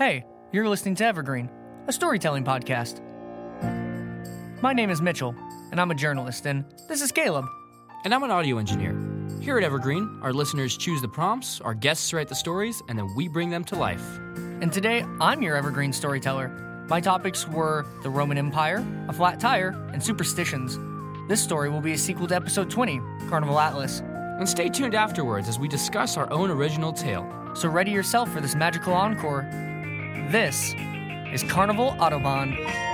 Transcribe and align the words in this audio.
Hey, 0.00 0.24
you're 0.50 0.66
listening 0.66 0.94
to 0.94 1.04
Evergreen, 1.04 1.50
a 1.86 1.92
storytelling 1.92 2.42
podcast. 2.42 3.02
My 4.62 4.72
name 4.72 4.88
is 4.88 5.02
Mitchell, 5.02 5.34
and 5.70 5.78
I'm 5.78 5.90
a 5.90 5.94
journalist, 5.94 6.46
and 6.46 6.64
this 6.88 7.02
is 7.02 7.12
Caleb. 7.12 7.44
And 8.06 8.14
I'm 8.14 8.22
an 8.22 8.30
audio 8.30 8.56
engineer. 8.56 8.98
Here 9.42 9.58
at 9.58 9.62
Evergreen, 9.62 10.18
our 10.22 10.32
listeners 10.32 10.78
choose 10.78 11.02
the 11.02 11.08
prompts, 11.08 11.60
our 11.60 11.74
guests 11.74 12.14
write 12.14 12.28
the 12.28 12.34
stories, 12.34 12.82
and 12.88 12.98
then 12.98 13.14
we 13.14 13.28
bring 13.28 13.50
them 13.50 13.62
to 13.64 13.76
life. 13.76 14.02
And 14.62 14.72
today, 14.72 15.04
I'm 15.20 15.42
your 15.42 15.54
Evergreen 15.54 15.92
storyteller. 15.92 16.48
My 16.88 17.02
topics 17.02 17.46
were 17.46 17.84
the 18.02 18.08
Roman 18.08 18.38
Empire, 18.38 18.82
a 19.06 19.12
flat 19.12 19.38
tire, 19.38 19.76
and 19.92 20.02
superstitions. 20.02 20.78
This 21.28 21.42
story 21.42 21.68
will 21.68 21.82
be 21.82 21.92
a 21.92 21.98
sequel 21.98 22.26
to 22.28 22.36
episode 22.36 22.70
20, 22.70 23.02
Carnival 23.28 23.60
Atlas. 23.60 24.00
And 24.00 24.48
stay 24.48 24.70
tuned 24.70 24.94
afterwards 24.94 25.46
as 25.46 25.58
we 25.58 25.68
discuss 25.68 26.16
our 26.16 26.32
own 26.32 26.50
original 26.50 26.94
tale. 26.94 27.30
So 27.52 27.68
ready 27.68 27.90
yourself 27.90 28.32
for 28.32 28.40
this 28.40 28.54
magical 28.54 28.94
encore. 28.94 29.69
This 30.30 30.74
is 31.32 31.42
Carnival 31.44 31.92
Autobahn. 31.98 32.89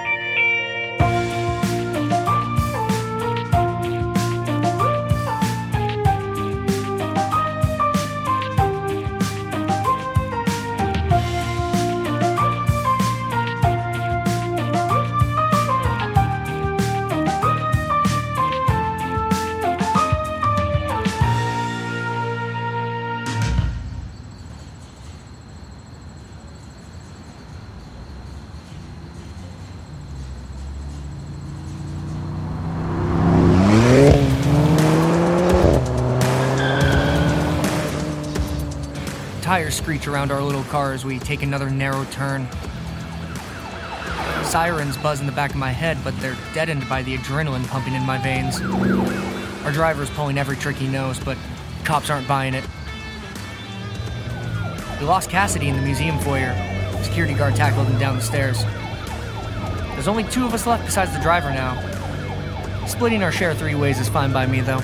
Tires 39.57 39.75
screech 39.75 40.07
around 40.07 40.31
our 40.31 40.43
little 40.43 40.65
car 40.65 40.93
as 40.93 41.03
we 41.03 41.19
take 41.19 41.43
another 41.43 41.71
narrow 41.71 42.05
turn. 42.11 42.47
Sirens 44.45 44.99
buzz 44.99 45.21
in 45.21 45.25
the 45.25 45.33
back 45.33 45.49
of 45.49 45.57
my 45.57 45.71
head, 45.71 45.97
but 46.05 46.15
they're 46.21 46.37
deadened 46.53 46.87
by 46.91 47.03
the 47.03 47.17
adrenaline 47.17 47.67
pumping 47.69 47.95
in 47.95 48.03
my 48.03 48.19
veins. 48.19 48.61
Our 49.65 49.73
driver's 49.73 50.11
pulling 50.11 50.37
every 50.37 50.59
trick 50.59 50.77
he 50.77 50.87
knows, 50.87 51.19
but 51.19 51.39
cops 51.85 52.11
aren't 52.11 52.29
buying 52.29 52.53
it. 52.53 52.65
We 55.01 55.07
lost 55.07 55.31
Cassidy 55.31 55.71
in 55.71 55.77
the 55.77 55.81
museum 55.81 56.19
foyer. 56.19 56.55
Security 57.03 57.33
guard 57.33 57.57
tackled 57.57 57.87
him 57.87 57.99
down 57.99 58.17
the 58.17 58.23
stairs. 58.23 58.63
There's 59.95 60.07
only 60.07 60.25
two 60.25 60.45
of 60.45 60.53
us 60.53 60.67
left 60.67 60.85
besides 60.85 61.15
the 61.15 61.21
driver 61.21 61.49
now. 61.49 61.81
Splitting 62.87 63.23
our 63.23 63.33
share 63.33 63.55
three 63.55 63.75
ways 63.75 63.99
is 63.99 64.11
fine 64.11 64.35
by 64.35 64.45
me, 64.45 64.61
though. 64.61 64.83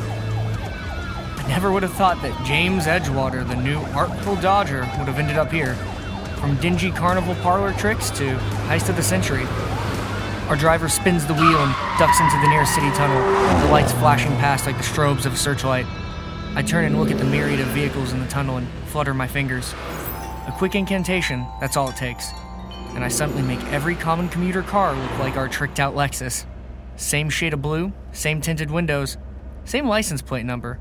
I 1.42 1.48
never 1.48 1.72
would 1.72 1.82
have 1.82 1.92
thought 1.94 2.22
that 2.22 2.46
James 2.46 2.86
Edgewater, 2.86 3.46
the 3.46 3.56
new 3.56 3.78
Artful 3.94 4.36
Dodger, 4.36 4.80
would 4.98 5.08
have 5.08 5.18
ended 5.18 5.36
up 5.36 5.50
here. 5.50 5.74
From 6.36 6.56
dingy 6.58 6.92
carnival 6.92 7.34
parlor 7.36 7.72
tricks 7.72 8.10
to 8.10 8.36
heist 8.68 8.88
of 8.88 8.94
the 8.94 9.02
century. 9.02 9.44
Our 10.48 10.54
driver 10.56 10.88
spins 10.88 11.26
the 11.26 11.34
wheel 11.34 11.58
and 11.58 11.98
ducks 11.98 12.20
into 12.20 12.36
the 12.40 12.48
nearest 12.48 12.74
city 12.74 12.90
tunnel, 12.92 13.18
the 13.66 13.72
lights 13.72 13.92
flashing 13.92 14.30
past 14.36 14.66
like 14.66 14.76
the 14.76 14.84
strobes 14.84 15.26
of 15.26 15.32
a 15.32 15.36
searchlight. 15.36 15.84
I 16.54 16.62
turn 16.62 16.84
and 16.84 16.96
look 16.96 17.10
at 17.10 17.18
the 17.18 17.24
myriad 17.24 17.58
of 17.58 17.66
vehicles 17.68 18.12
in 18.12 18.20
the 18.20 18.28
tunnel 18.28 18.58
and 18.58 18.68
flutter 18.86 19.12
my 19.12 19.26
fingers. 19.26 19.72
A 20.46 20.54
quick 20.56 20.76
incantation, 20.76 21.44
that's 21.60 21.76
all 21.76 21.90
it 21.90 21.96
takes. 21.96 22.30
And 22.94 23.04
I 23.04 23.08
suddenly 23.08 23.42
make 23.42 23.62
every 23.72 23.96
common 23.96 24.28
commuter 24.28 24.62
car 24.62 24.94
look 24.94 25.18
like 25.18 25.36
our 25.36 25.48
tricked 25.48 25.80
out 25.80 25.96
Lexus. 25.96 26.44
Same 26.94 27.28
shade 27.28 27.52
of 27.52 27.62
blue, 27.62 27.92
same 28.12 28.40
tinted 28.40 28.70
windows, 28.70 29.16
same 29.64 29.88
license 29.88 30.22
plate 30.22 30.46
number. 30.46 30.78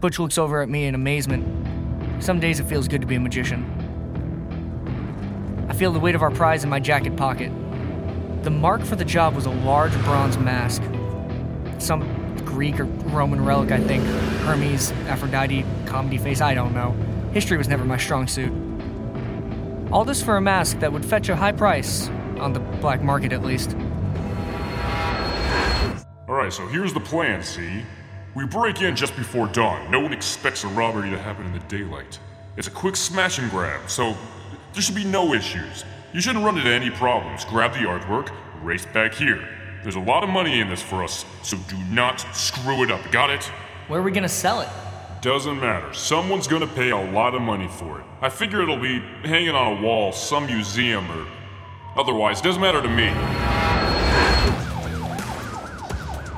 Butch 0.00 0.18
looks 0.20 0.38
over 0.38 0.62
at 0.62 0.68
me 0.68 0.86
in 0.86 0.94
amazement. 0.94 2.22
Some 2.22 2.38
days 2.38 2.60
it 2.60 2.64
feels 2.64 2.86
good 2.86 3.00
to 3.00 3.06
be 3.06 3.16
a 3.16 3.20
magician. 3.20 3.64
I 5.68 5.74
feel 5.74 5.92
the 5.92 5.98
weight 5.98 6.14
of 6.14 6.22
our 6.22 6.30
prize 6.30 6.62
in 6.62 6.70
my 6.70 6.78
jacket 6.78 7.16
pocket. 7.16 7.50
The 8.44 8.50
mark 8.50 8.82
for 8.84 8.94
the 8.94 9.04
job 9.04 9.34
was 9.34 9.46
a 9.46 9.50
large 9.50 9.92
bronze 10.04 10.38
mask. 10.38 10.82
Some 11.78 12.36
Greek 12.44 12.78
or 12.78 12.84
Roman 12.84 13.44
relic, 13.44 13.72
I 13.72 13.80
think. 13.80 14.04
Hermes, 14.44 14.92
Aphrodite, 15.08 15.64
comedy 15.86 16.16
face, 16.16 16.40
I 16.40 16.54
don't 16.54 16.74
know. 16.74 16.92
History 17.32 17.58
was 17.58 17.66
never 17.68 17.84
my 17.84 17.98
strong 17.98 18.28
suit. 18.28 18.52
All 19.90 20.04
this 20.04 20.22
for 20.22 20.36
a 20.36 20.40
mask 20.40 20.78
that 20.78 20.92
would 20.92 21.04
fetch 21.04 21.28
a 21.28 21.34
high 21.34 21.52
price, 21.52 22.08
on 22.38 22.52
the 22.52 22.60
black 22.60 23.02
market 23.02 23.32
at 23.32 23.42
least. 23.42 23.74
Alright, 26.28 26.52
so 26.52 26.66
here's 26.68 26.92
the 26.92 27.00
plan, 27.00 27.42
see? 27.42 27.82
We 28.38 28.46
break 28.46 28.82
in 28.82 28.94
just 28.94 29.16
before 29.16 29.48
dawn. 29.48 29.90
No 29.90 29.98
one 29.98 30.12
expects 30.12 30.62
a 30.62 30.68
robbery 30.68 31.10
to 31.10 31.18
happen 31.18 31.44
in 31.46 31.52
the 31.52 31.58
daylight. 31.66 32.20
It's 32.56 32.68
a 32.68 32.70
quick 32.70 32.94
smash 32.94 33.40
and 33.40 33.50
grab, 33.50 33.90
so 33.90 34.16
there 34.72 34.80
should 34.80 34.94
be 34.94 35.02
no 35.02 35.34
issues. 35.34 35.84
You 36.12 36.20
shouldn't 36.20 36.44
run 36.44 36.56
into 36.56 36.70
any 36.70 36.88
problems. 36.88 37.44
Grab 37.44 37.72
the 37.72 37.80
artwork, 37.80 38.30
race 38.62 38.86
back 38.86 39.12
here. 39.12 39.44
There's 39.82 39.96
a 39.96 40.00
lot 40.00 40.22
of 40.22 40.30
money 40.30 40.60
in 40.60 40.68
this 40.68 40.80
for 40.80 41.02
us, 41.02 41.24
so 41.42 41.56
do 41.66 41.76
not 41.90 42.20
screw 42.32 42.84
it 42.84 42.92
up. 42.92 43.00
Got 43.10 43.30
it? 43.30 43.42
Where 43.88 43.98
are 43.98 44.04
we 44.04 44.12
gonna 44.12 44.28
sell 44.28 44.60
it? 44.60 44.68
Doesn't 45.20 45.58
matter. 45.58 45.92
Someone's 45.92 46.46
gonna 46.46 46.68
pay 46.68 46.90
a 46.90 47.10
lot 47.10 47.34
of 47.34 47.42
money 47.42 47.66
for 47.66 47.98
it. 47.98 48.06
I 48.22 48.28
figure 48.28 48.62
it'll 48.62 48.78
be 48.78 49.00
hanging 49.24 49.56
on 49.56 49.78
a 49.78 49.82
wall, 49.82 50.12
some 50.12 50.46
museum, 50.46 51.10
or 51.10 51.26
otherwise. 51.96 52.40
Doesn't 52.40 52.62
matter 52.62 52.80
to 52.82 52.88
me. 52.88 53.08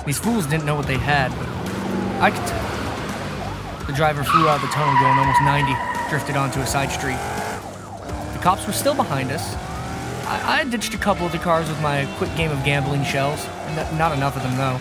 These 0.06 0.19
fools 0.19 0.47
didn't 0.47 0.65
know 0.65 0.77
what 0.77 0.87
they 0.87 0.97
had, 0.97 1.28
but 1.37 1.59
I 2.20 2.31
could. 2.31 3.86
The 3.86 3.94
driver 3.94 4.22
flew 4.22 4.47
out 4.47 4.56
of 4.56 4.62
the 4.62 4.69
tunnel 4.69 4.94
going 5.00 5.19
almost 5.19 5.41
90, 5.42 5.75
drifted 6.10 6.36
onto 6.36 6.60
a 6.60 6.66
side 6.66 6.91
street. 6.91 7.16
The 8.34 8.38
cops 8.42 8.66
were 8.66 8.75
still 8.75 8.94
behind 8.94 9.31
us. 9.32 9.54
I, 10.26 10.60
I 10.60 10.64
ditched 10.64 10.92
a 10.92 10.98
couple 10.98 11.25
of 11.25 11.32
the 11.32 11.38
cars 11.38 11.69
with 11.69 11.81
my 11.81 12.06
quick 12.19 12.34
game 12.36 12.50
of 12.50 12.62
gambling 12.62 13.04
shells, 13.04 13.47
N- 13.69 13.98
not 13.98 14.12
enough 14.12 14.36
of 14.36 14.42
them 14.42 14.56
though. 14.56 14.81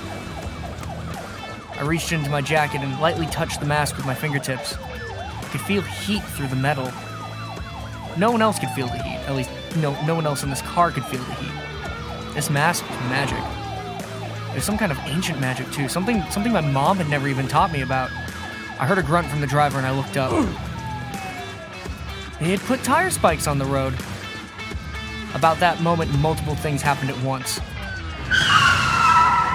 I 1.80 1.84
reached 1.84 2.12
into 2.12 2.30
my 2.30 2.42
jacket 2.42 2.82
and 2.82 3.00
lightly 3.00 3.26
touched 3.28 3.62
the 3.62 3.66
mask 3.66 3.96
with 3.96 4.06
my 4.06 4.14
fingertips. 4.14 4.76
I 4.76 5.48
could 5.50 5.62
feel 5.62 5.82
heat 5.82 6.24
through 6.24 6.48
the 6.48 6.58
metal. 6.58 6.92
No 8.18 8.32
one 8.32 8.42
else 8.42 8.60
could 8.60 8.70
feel 8.72 8.88
the 8.88 9.02
heat. 9.02 9.18
At 9.28 9.36
least, 9.36 9.50
no, 9.78 10.00
no 10.06 10.14
one 10.14 10.26
else 10.26 10.44
in 10.44 10.50
this 10.50 10.62
car 10.62 10.92
could 10.92 11.06
feel 11.06 11.24
the 11.24 11.34
heat. 11.36 12.34
This 12.34 12.50
mask 12.50 12.88
was 12.90 13.00
magic. 13.10 13.59
There's 14.52 14.64
some 14.64 14.78
kind 14.78 14.92
of 14.92 14.98
ancient 15.06 15.40
magic 15.40 15.72
too, 15.72 15.88
something 15.88 16.24
something 16.32 16.52
my 16.52 16.62
mom 16.62 16.98
had 16.98 17.08
never 17.10 17.28
even 17.28 17.48
taught 17.48 17.72
me 17.72 17.82
about. 17.82 18.10
I 18.80 18.86
heard 18.86 18.98
a 18.98 19.04
grunt 19.04 19.28
from 19.28 19.42
the 19.42 19.48
driver 19.48 19.78
and 19.78 19.86
I 19.86 19.92
looked 19.92 20.18
up. 20.18 20.32
they 22.40 22.52
had 22.52 22.60
put 22.62 22.84
tire 22.84 23.10
spikes 23.10 23.48
on 23.48 23.58
the 23.58 23.66
road. 23.66 23.94
About 25.36 25.60
that 25.60 25.82
moment, 25.82 26.12
multiple 26.20 26.56
things 26.56 26.82
happened 26.82 27.12
at 27.12 27.24
once. 27.24 27.60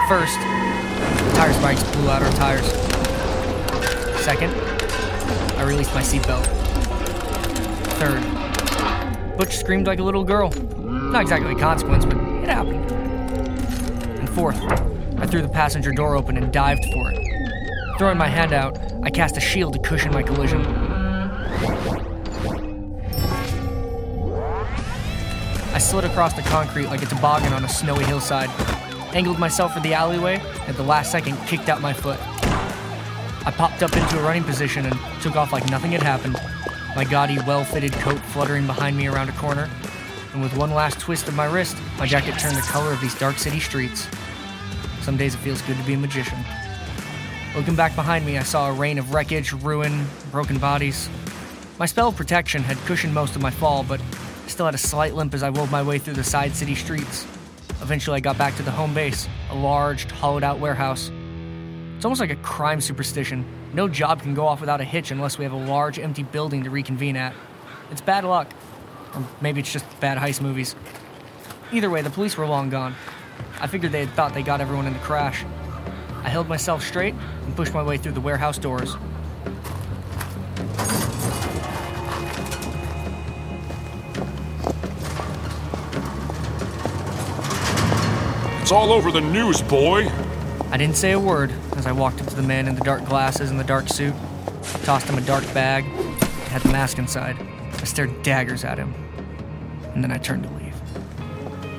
First, 0.08 0.38
tire 1.34 1.52
spikes 1.54 1.82
blew 1.96 2.08
out 2.10 2.22
our 2.22 2.32
tires. 2.32 2.66
Second, 4.22 4.54
I 5.58 5.64
released 5.64 5.92
my 5.94 6.02
seatbelt. 6.02 6.46
Third, 7.98 9.36
Butch 9.36 9.56
screamed 9.56 9.86
like 9.86 9.98
a 9.98 10.02
little 10.02 10.24
girl. 10.24 10.50
Not 10.50 11.22
exactly 11.22 11.52
a 11.52 11.58
consequence, 11.58 12.04
but 12.04 12.16
it 12.16 12.48
happened. 12.48 12.84
And 14.34 14.40
fourth, 14.40 15.20
I 15.20 15.26
threw 15.26 15.42
the 15.42 15.48
passenger 15.48 15.92
door 15.92 16.16
open 16.16 16.36
and 16.36 16.52
dived 16.52 16.84
for 16.92 17.12
it. 17.12 17.98
Throwing 17.98 18.18
my 18.18 18.26
hand 18.26 18.52
out, 18.52 18.76
I 19.04 19.10
cast 19.10 19.36
a 19.36 19.40
shield 19.40 19.74
to 19.74 19.78
cushion 19.78 20.12
my 20.12 20.24
collision. 20.24 20.60
I 25.72 25.78
slid 25.78 26.04
across 26.04 26.32
the 26.32 26.42
concrete 26.42 26.86
like 26.86 27.00
a 27.02 27.06
toboggan 27.06 27.52
on 27.52 27.64
a 27.64 27.68
snowy 27.68 28.02
hillside, 28.06 28.50
angled 29.14 29.38
myself 29.38 29.72
for 29.72 29.80
the 29.80 29.94
alleyway, 29.94 30.40
and 30.40 30.68
at 30.68 30.76
the 30.76 30.82
last 30.82 31.12
second 31.12 31.36
kicked 31.46 31.68
out 31.68 31.80
my 31.80 31.92
foot. 31.92 32.18
I 33.46 33.52
popped 33.56 33.84
up 33.84 33.96
into 33.96 34.18
a 34.18 34.22
running 34.22 34.42
position 34.42 34.84
and 34.84 34.98
took 35.22 35.36
off 35.36 35.52
like 35.52 35.70
nothing 35.70 35.92
had 35.92 36.02
happened, 36.02 36.40
my 36.96 37.04
gaudy, 37.04 37.38
well 37.46 37.62
fitted 37.62 37.92
coat 37.92 38.18
fluttering 38.18 38.66
behind 38.66 38.96
me 38.96 39.06
around 39.06 39.28
a 39.28 39.32
corner. 39.32 39.70
And 40.32 40.42
with 40.42 40.56
one 40.56 40.72
last 40.72 40.98
twist 40.98 41.28
of 41.28 41.34
my 41.34 41.44
wrist, 41.44 41.76
my 41.98 42.06
jacket 42.06 42.36
turned 42.40 42.56
the 42.56 42.62
color 42.62 42.92
of 42.92 43.00
these 43.00 43.16
dark 43.16 43.38
city 43.38 43.60
streets. 43.60 44.08
Some 45.04 45.18
days 45.18 45.34
it 45.34 45.38
feels 45.38 45.60
good 45.60 45.76
to 45.76 45.82
be 45.82 45.92
a 45.92 45.98
magician. 45.98 46.38
Looking 47.54 47.76
back 47.76 47.94
behind 47.94 48.24
me, 48.24 48.38
I 48.38 48.42
saw 48.42 48.70
a 48.70 48.72
rain 48.72 48.98
of 48.98 49.12
wreckage, 49.12 49.52
ruin, 49.52 50.06
broken 50.30 50.56
bodies. 50.56 51.10
My 51.78 51.84
spell 51.84 52.08
of 52.08 52.16
protection 52.16 52.62
had 52.62 52.78
cushioned 52.86 53.12
most 53.12 53.36
of 53.36 53.42
my 53.42 53.50
fall, 53.50 53.84
but 53.84 54.00
I 54.00 54.48
still 54.48 54.64
had 54.64 54.74
a 54.74 54.78
slight 54.78 55.14
limp 55.14 55.34
as 55.34 55.42
I 55.42 55.50
wove 55.50 55.70
my 55.70 55.82
way 55.82 55.98
through 55.98 56.14
the 56.14 56.24
side 56.24 56.56
city 56.56 56.74
streets. 56.74 57.26
Eventually, 57.82 58.16
I 58.16 58.20
got 58.20 58.38
back 58.38 58.56
to 58.56 58.62
the 58.62 58.70
home 58.70 58.94
base, 58.94 59.28
a 59.50 59.54
large, 59.54 60.10
hollowed 60.10 60.42
out 60.42 60.58
warehouse. 60.58 61.10
It's 61.96 62.06
almost 62.06 62.22
like 62.22 62.30
a 62.30 62.36
crime 62.36 62.80
superstition. 62.80 63.44
No 63.74 63.88
job 63.88 64.22
can 64.22 64.32
go 64.32 64.46
off 64.46 64.60
without 64.60 64.80
a 64.80 64.84
hitch 64.84 65.10
unless 65.10 65.36
we 65.36 65.44
have 65.44 65.52
a 65.52 65.56
large, 65.56 65.98
empty 65.98 66.22
building 66.22 66.64
to 66.64 66.70
reconvene 66.70 67.18
at. 67.18 67.34
It's 67.90 68.00
bad 68.00 68.24
luck. 68.24 68.50
Or 69.14 69.22
maybe 69.42 69.60
it's 69.60 69.70
just 69.70 69.84
bad 70.00 70.16
heist 70.16 70.40
movies. 70.40 70.74
Either 71.72 71.90
way, 71.90 72.00
the 72.00 72.08
police 72.08 72.38
were 72.38 72.46
long 72.46 72.70
gone. 72.70 72.94
I 73.60 73.66
figured 73.66 73.92
they 73.92 74.00
had 74.00 74.14
thought 74.14 74.34
they 74.34 74.42
got 74.42 74.60
everyone 74.60 74.86
in 74.86 74.92
the 74.92 74.98
crash. 75.00 75.44
I 76.22 76.28
held 76.28 76.48
myself 76.48 76.82
straight 76.82 77.14
and 77.44 77.56
pushed 77.56 77.74
my 77.74 77.82
way 77.82 77.98
through 77.98 78.12
the 78.12 78.20
warehouse 78.20 78.58
doors. 78.58 78.96
It's 88.62 88.72
all 88.72 88.92
over 88.92 89.12
the 89.12 89.20
news, 89.20 89.60
boy. 89.60 90.10
I 90.70 90.78
didn't 90.78 90.96
say 90.96 91.12
a 91.12 91.18
word 91.20 91.52
as 91.76 91.86
I 91.86 91.92
walked 91.92 92.22
up 92.22 92.28
to 92.28 92.34
the 92.34 92.42
man 92.42 92.66
in 92.66 92.74
the 92.74 92.80
dark 92.80 93.04
glasses 93.04 93.50
and 93.50 93.60
the 93.60 93.64
dark 93.64 93.88
suit, 93.88 94.14
tossed 94.84 95.06
him 95.06 95.18
a 95.18 95.20
dark 95.20 95.44
bag, 95.52 95.84
it 95.84 96.48
had 96.48 96.62
the 96.62 96.70
mask 96.70 96.98
inside. 96.98 97.36
I 97.74 97.84
stared 97.84 98.22
daggers 98.22 98.64
at 98.64 98.78
him, 98.78 98.94
and 99.94 100.02
then 100.02 100.10
I 100.10 100.16
turned 100.16 100.44
to 100.44 100.48
leave. 100.54 100.74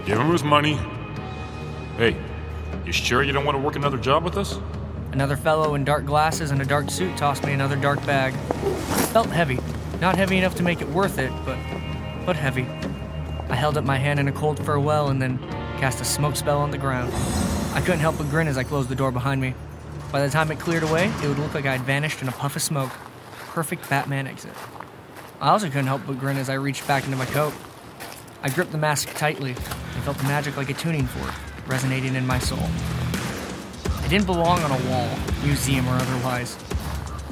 Give 0.06 0.20
him 0.20 0.32
his 0.32 0.44
money. 0.44 0.80
Hey, 1.98 2.18
you 2.86 2.92
sure 2.92 3.24
you 3.24 3.32
don't 3.32 3.46
want 3.46 3.58
to 3.58 3.64
work 3.64 3.78
another 3.78 3.98
job 3.98 4.26
with 4.26 4.36
us? 4.36 4.60
Another 5.14 5.38
fellow 5.38 5.76
in 5.76 5.86
dark 5.86 6.06
glasses 6.06 6.52
and 6.52 6.62
a 6.62 6.66
dark 6.66 6.90
suit 6.90 7.16
tossed 7.16 7.46
me 7.46 7.54
another 7.54 7.78
dark 7.78 8.06
bag. 8.06 8.34
Felt 9.14 9.28
heavy. 9.28 9.60
Not 10.02 10.18
heavy 10.18 10.38
enough 10.38 10.56
to 10.56 10.64
make 10.64 10.82
it 10.82 10.90
worth 10.90 11.20
it, 11.20 11.32
but 11.46 11.58
but 12.26 12.36
heavy. 12.36 12.64
I 13.50 13.56
held 13.56 13.78
up 13.78 13.86
my 13.86 13.96
hand 13.96 14.20
in 14.20 14.28
a 14.28 14.34
cold 14.34 14.60
farewell 14.66 15.08
and 15.08 15.22
then 15.22 15.38
cast 15.80 16.02
a 16.02 16.04
smoke 16.04 16.36
spell 16.36 16.60
on 16.60 16.70
the 16.70 16.78
ground. 16.78 17.14
I 17.74 17.80
couldn't 17.80 18.02
help 18.02 18.18
but 18.18 18.30
grin 18.30 18.50
as 18.50 18.58
I 18.58 18.66
closed 18.66 18.90
the 18.90 18.96
door 18.96 19.14
behind 19.14 19.40
me. 19.40 19.54
By 20.12 20.22
the 20.22 20.30
time 20.30 20.52
it 20.52 20.60
cleared 20.60 20.84
away, 20.84 21.10
it 21.24 21.28
would 21.30 21.40
look 21.40 21.54
like 21.54 21.66
I 21.66 21.78
had 21.78 21.86
vanished 21.86 22.22
in 22.22 22.28
a 22.28 22.34
puff 22.34 22.58
of 22.58 22.62
smoke. 22.62 22.92
Perfect 23.54 23.90
Batman 23.90 24.28
exit. 24.28 24.52
I 25.40 25.52
also 25.52 25.68
couldn't 25.68 25.88
help 25.88 26.02
but 26.06 26.20
grin 26.20 26.36
as 26.36 26.50
I 26.50 26.56
reached 26.56 26.86
back 26.90 27.06
into 27.06 27.16
my 27.16 27.26
coat. 27.28 27.54
I 28.44 28.50
gripped 28.50 28.74
the 28.74 28.78
mask 28.78 29.14
tightly 29.14 29.52
and 29.52 30.04
felt 30.04 30.18
the 30.18 30.26
magic 30.26 30.58
like 30.58 30.70
a 30.70 30.74
tuning 30.74 31.06
fork 31.06 31.34
resonating 31.68 32.16
in 32.16 32.26
my 32.26 32.40
soul. 32.40 32.68
It 34.04 34.10
didn't 34.10 34.26
belong 34.26 34.60
on 34.62 34.72
a 34.72 34.90
wall, 34.90 35.10
museum 35.44 35.88
or 35.88 35.94
otherwise. 35.94 36.58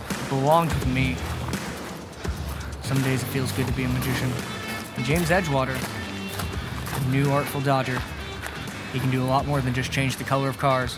It 0.10 0.30
belonged 0.30 0.74
with 0.74 0.88
me. 0.88 1.16
Some 2.82 3.02
days 3.04 3.22
it 3.22 3.28
feels 3.28 3.52
good 3.52 3.68
to 3.68 3.74
be 3.74 3.84
a 3.84 3.90
magician. 3.90 4.32
And 4.96 5.06
James 5.06 5.30
Edgewater, 5.30 5.78
a 6.96 7.10
new 7.12 7.32
artful 7.32 7.62
dodger. 7.62 8.02
He 8.92 9.00
can 9.00 9.12
do 9.12 9.24
a 9.24 9.26
lot 9.26 9.46
more 9.46 9.62
than 9.62 9.74
just 9.74 9.92
change 9.92 10.18
the 10.18 10.24
color 10.24 10.50
of 10.50 10.58
cars. 10.58 10.98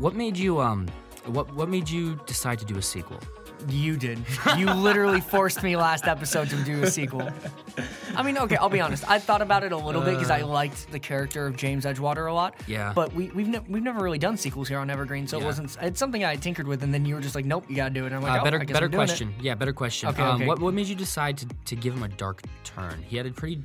What 0.00 0.14
made 0.14 0.36
you 0.36 0.60
um 0.60 0.86
what 1.26 1.52
what 1.54 1.68
made 1.68 1.88
you 1.88 2.18
decide 2.26 2.58
to 2.60 2.64
do 2.64 2.78
a 2.78 2.82
sequel? 2.82 3.20
You 3.68 3.98
did. 3.98 4.18
You 4.56 4.72
literally 4.72 5.20
forced 5.20 5.62
me 5.62 5.76
last 5.76 6.06
episode 6.06 6.48
to 6.48 6.56
do 6.64 6.82
a 6.82 6.90
sequel. 6.90 7.28
I 8.16 8.22
mean, 8.22 8.38
okay, 8.38 8.56
I'll 8.56 8.70
be 8.70 8.80
honest. 8.80 9.08
I 9.08 9.18
thought 9.18 9.42
about 9.42 9.62
it 9.62 9.72
a 9.72 9.76
little 9.76 10.00
bit 10.00 10.14
because 10.14 10.30
I 10.30 10.40
liked 10.40 10.90
the 10.90 10.98
character 10.98 11.46
of 11.46 11.56
James 11.56 11.84
Edgewater 11.84 12.30
a 12.30 12.32
lot. 12.32 12.54
Uh. 12.60 12.64
Yeah. 12.66 12.92
But 12.94 13.12
we, 13.12 13.28
we've 13.30 13.48
ne- 13.48 13.60
we've 13.68 13.82
never 13.82 14.02
really 14.02 14.18
done 14.18 14.38
sequels 14.38 14.66
here 14.68 14.78
on 14.78 14.88
Evergreen, 14.88 15.26
so 15.26 15.36
it 15.36 15.40
Yeah. 15.40 15.46
wasn't. 15.46 15.76
It's 15.82 15.98
something 15.98 16.24
I 16.24 16.30
had 16.30 16.42
tinkered 16.42 16.66
with, 16.66 16.82
and 16.82 16.92
then 16.94 17.04
you 17.04 17.14
were 17.14 17.20
just 17.20 17.34
like, 17.34 17.44
"Nope, 17.44 17.66
you 17.68 17.76
gotta 17.76 17.92
do 17.92 18.04
it." 18.04 18.06
And 18.06 18.16
I'm 18.16 18.22
like, 18.22 18.32
Uh, 18.32 18.40
oh, 18.40 18.44
better 18.44 18.60
I 18.60 18.64
guess 18.64 18.72
better 18.72 18.86
I'm 18.86 18.92
doing 18.92 19.02
it." 19.02 19.06
question. 19.08 19.34
Yeah, 19.42 19.54
better 19.54 19.74
question. 19.74 20.08
Okay, 20.08 20.22
um, 20.22 20.36
okay. 20.36 20.46
What 20.46 20.58
what 20.60 20.72
made 20.72 20.86
you 20.86 20.94
decide 20.94 21.36
to, 21.38 21.46
to 21.66 21.76
give 21.76 21.92
him 21.94 22.02
a 22.02 22.08
dark 22.08 22.40
turn? 22.64 23.02
He 23.06 23.18
had 23.18 23.26
a 23.26 23.30
pretty 23.30 23.62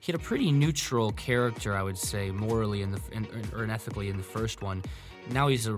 he 0.00 0.10
had 0.10 0.18
a 0.20 0.24
pretty 0.24 0.50
neutral 0.52 1.12
character, 1.12 1.76
I 1.76 1.82
would 1.82 1.98
say, 1.98 2.30
morally 2.30 2.80
in 2.80 2.92
the 2.92 3.00
in, 3.12 3.26
or 3.54 3.64
ethically 3.70 4.08
in 4.08 4.16
the 4.16 4.22
first 4.22 4.62
one. 4.62 4.82
Now 5.30 5.48
he's 5.48 5.66
a 5.66 5.76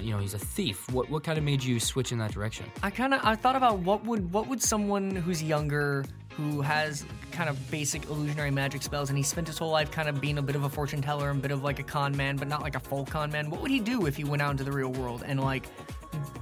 you 0.00 0.12
know 0.12 0.18
he's 0.18 0.34
a 0.34 0.38
thief. 0.38 0.90
What 0.90 1.08
what 1.10 1.22
kind 1.22 1.38
of 1.38 1.44
made 1.44 1.62
you 1.62 1.78
switch 1.78 2.12
in 2.12 2.18
that 2.18 2.32
direction? 2.32 2.66
I 2.82 2.90
kind 2.90 3.14
of 3.14 3.20
I 3.24 3.36
thought 3.36 3.56
about 3.56 3.78
what 3.80 4.04
would 4.04 4.32
what 4.32 4.48
would 4.48 4.62
someone 4.62 5.14
who's 5.14 5.42
younger 5.42 6.04
who 6.36 6.60
has 6.62 7.04
kind 7.30 7.48
of 7.48 7.70
basic 7.70 8.06
illusionary 8.06 8.50
magic 8.50 8.82
spells 8.82 9.08
and 9.08 9.16
he 9.16 9.22
spent 9.22 9.46
his 9.46 9.56
whole 9.56 9.70
life 9.70 9.90
kind 9.90 10.08
of 10.08 10.20
being 10.20 10.38
a 10.38 10.42
bit 10.42 10.56
of 10.56 10.64
a 10.64 10.68
fortune 10.68 11.00
teller 11.00 11.30
and 11.30 11.38
a 11.38 11.42
bit 11.42 11.52
of 11.52 11.62
like 11.62 11.78
a 11.78 11.82
con 11.82 12.16
man 12.16 12.36
but 12.36 12.48
not 12.48 12.60
like 12.60 12.74
a 12.74 12.80
full 12.80 13.04
con 13.06 13.30
man 13.30 13.50
what 13.50 13.60
would 13.60 13.70
he 13.70 13.78
do 13.78 14.06
if 14.06 14.16
he 14.16 14.24
went 14.24 14.42
out 14.42 14.50
into 14.50 14.64
the 14.64 14.72
real 14.72 14.90
world 14.92 15.22
and 15.24 15.40
like 15.40 15.66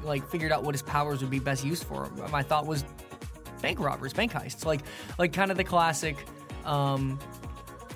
like 0.02 0.26
figured 0.28 0.50
out 0.50 0.62
what 0.62 0.74
his 0.74 0.80
powers 0.80 1.20
would 1.20 1.30
be 1.30 1.38
best 1.38 1.62
used 1.62 1.84
for 1.84 2.08
my 2.30 2.42
thought 2.42 2.66
was 2.66 2.84
bank 3.60 3.78
robbers 3.78 4.14
bank 4.14 4.32
heists 4.32 4.64
like 4.64 4.80
like 5.18 5.32
kind 5.32 5.50
of 5.50 5.58
the 5.58 5.64
classic 5.64 6.16
um 6.64 7.18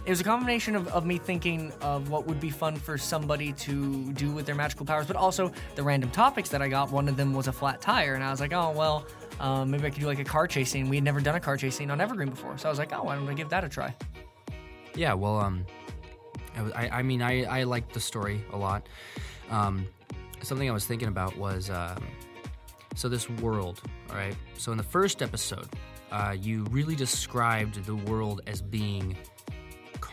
it 0.07 0.11
was 0.11 0.21
a 0.21 0.25
combination 0.25 0.77
of, 0.77 0.87
of 0.89 1.05
me 1.05 1.19
thinking 1.19 1.73
of 1.81 2.11
what 2.11 2.27
would 2.29 2.39
be 2.39 2.49
fun 2.49 2.77
for 2.77 2.97
somebody 2.97 3.53
to 3.53 4.13
do 4.13 4.31
with 4.31 4.47
their 4.47 4.55
magical 4.55 4.87
powers, 4.87 5.05
but 5.05 5.17
also 5.17 5.51
the 5.75 5.83
random 5.83 6.11
topics 6.11 6.49
that 6.51 6.63
I 6.63 6.69
got. 6.69 6.93
One 6.93 7.09
of 7.09 7.17
them 7.17 7.35
was 7.35 7.49
a 7.49 7.53
flat 7.53 7.81
tire, 7.81 8.15
and 8.15 8.23
I 8.23 8.31
was 8.31 8.41
like, 8.41 8.53
oh, 8.53 8.71
well, 8.71 9.05
um, 9.41 9.69
maybe 9.69 9.85
I 9.85 9.91
could 9.91 10.01
do 10.01 10.07
like 10.07 10.21
a 10.21 10.25
car 10.25 10.47
chasing. 10.47 10.89
We 10.89 10.97
had 10.97 11.05
never 11.05 11.21
done 11.21 11.35
a 11.35 11.41
car 11.41 11.57
chasing 11.57 11.91
on 11.91 12.01
Evergreen 12.01 12.31
before, 12.31 12.57
so 12.57 12.69
I 12.69 12.71
was 12.71 12.79
like, 12.79 12.93
oh, 12.93 13.03
why 13.03 13.17
don't 13.17 13.29
I 13.29 13.35
give 13.35 13.49
that 13.49 13.65
a 13.65 13.69
try? 13.69 13.93
Yeah, 14.95 15.13
well, 15.15 15.41
um, 15.41 15.67
I, 16.57 16.87
I, 16.87 16.99
I 16.99 17.03
mean, 17.03 17.21
I, 17.21 17.43
I 17.43 17.63
liked 17.65 17.93
the 17.93 18.01
story 18.01 18.45
a 18.53 18.57
lot. 18.57 18.89
Um, 19.51 19.89
something 20.41 20.71
I 20.71 20.73
was 20.73 20.87
thinking 20.87 21.09
about 21.09 21.37
was, 21.37 21.69
um, 21.69 22.07
so 22.95 23.09
this 23.09 23.29
world, 23.29 23.83
all 24.11 24.17
right? 24.17 24.37
So 24.57 24.71
in 24.71 24.79
the 24.79 24.85
first 24.85 25.21
episode, 25.21 25.69
uh, 26.13 26.37
you 26.39 26.63
really 26.71 26.95
described 26.95 27.85
the 27.85 27.97
world 27.97 28.43
as 28.47 28.63
being 28.63 29.17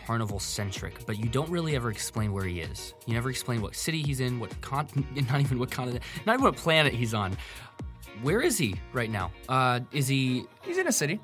carnival 0.06 0.38
centric, 0.38 1.04
but 1.06 1.18
you 1.18 1.28
don't 1.28 1.50
really 1.50 1.76
ever 1.76 1.90
explain 1.90 2.32
where 2.32 2.44
he 2.44 2.60
is. 2.60 2.94
You 3.06 3.14
never 3.14 3.30
explain 3.30 3.62
what 3.62 3.74
city 3.74 4.02
he's 4.02 4.20
in, 4.20 4.40
what 4.40 4.58
con, 4.60 4.86
not 5.30 5.40
even 5.40 5.58
what 5.58 5.70
continent, 5.70 6.04
not 6.26 6.34
even 6.34 6.44
what 6.44 6.56
planet 6.56 6.92
he's 6.92 7.14
on. 7.14 7.36
Where 8.22 8.40
is 8.40 8.56
he 8.56 8.76
right 8.92 9.10
now? 9.10 9.32
Uh, 9.48 9.80
is 9.92 10.06
he 10.08 10.46
He's 10.62 10.78
in 10.78 10.86
a 10.86 10.92
city. 10.92 11.20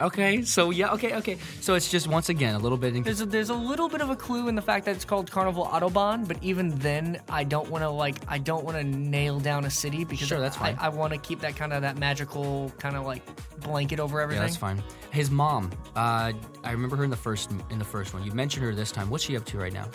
Okay? 0.00 0.42
So 0.42 0.70
yeah, 0.70 0.92
okay, 0.94 1.14
okay. 1.16 1.38
So 1.60 1.74
it's 1.74 1.90
just 1.90 2.06
once 2.08 2.28
again 2.28 2.54
a 2.54 2.58
little 2.58 2.78
bit. 2.78 2.96
In, 2.96 3.02
There's 3.02 3.20
a, 3.20 3.26
there's 3.26 3.50
a 3.50 3.54
little 3.54 3.88
bit 3.88 4.00
of 4.00 4.10
a 4.10 4.16
clue 4.16 4.48
in 4.48 4.54
the 4.54 4.62
fact 4.62 4.84
that 4.86 4.96
it's 4.96 5.04
called 5.04 5.30
Carnival 5.30 5.66
Autobahn, 5.66 6.26
but 6.26 6.42
even 6.42 6.70
then, 6.78 7.20
I 7.28 7.44
don't 7.44 7.68
want 7.70 7.84
to 7.84 7.90
like 7.90 8.16
I 8.28 8.38
don't 8.38 8.64
want 8.64 8.76
to 8.76 8.84
nail 8.84 9.40
down 9.40 9.64
a 9.64 9.70
city 9.70 10.04
because 10.04 10.28
Sure, 10.28 10.40
that's 10.40 10.56
I, 10.56 10.74
fine. 10.74 10.78
I 10.80 10.88
want 10.88 11.12
to 11.12 11.18
keep 11.18 11.40
that 11.40 11.56
kind 11.56 11.72
of 11.72 11.82
that 11.82 11.98
magical 11.98 12.72
kind 12.78 12.96
of 12.96 13.04
like 13.06 13.22
blanket 13.60 14.00
over 14.00 14.20
everything. 14.20 14.42
Yeah, 14.42 14.46
that's 14.46 14.56
fine. 14.56 14.82
His 15.10 15.30
mom, 15.30 15.70
uh, 15.96 16.32
I 16.64 16.70
remember 16.72 16.96
her 16.96 17.04
in 17.04 17.10
the 17.10 17.16
first 17.16 17.50
in 17.70 17.78
the 17.78 17.84
first 17.84 18.14
one. 18.14 18.24
You 18.24 18.32
mentioned 18.32 18.64
her 18.64 18.74
this 18.74 18.92
time. 18.92 19.10
What's 19.10 19.24
she 19.24 19.36
up 19.36 19.44
to 19.46 19.58
right 19.58 19.72
now? 19.72 19.88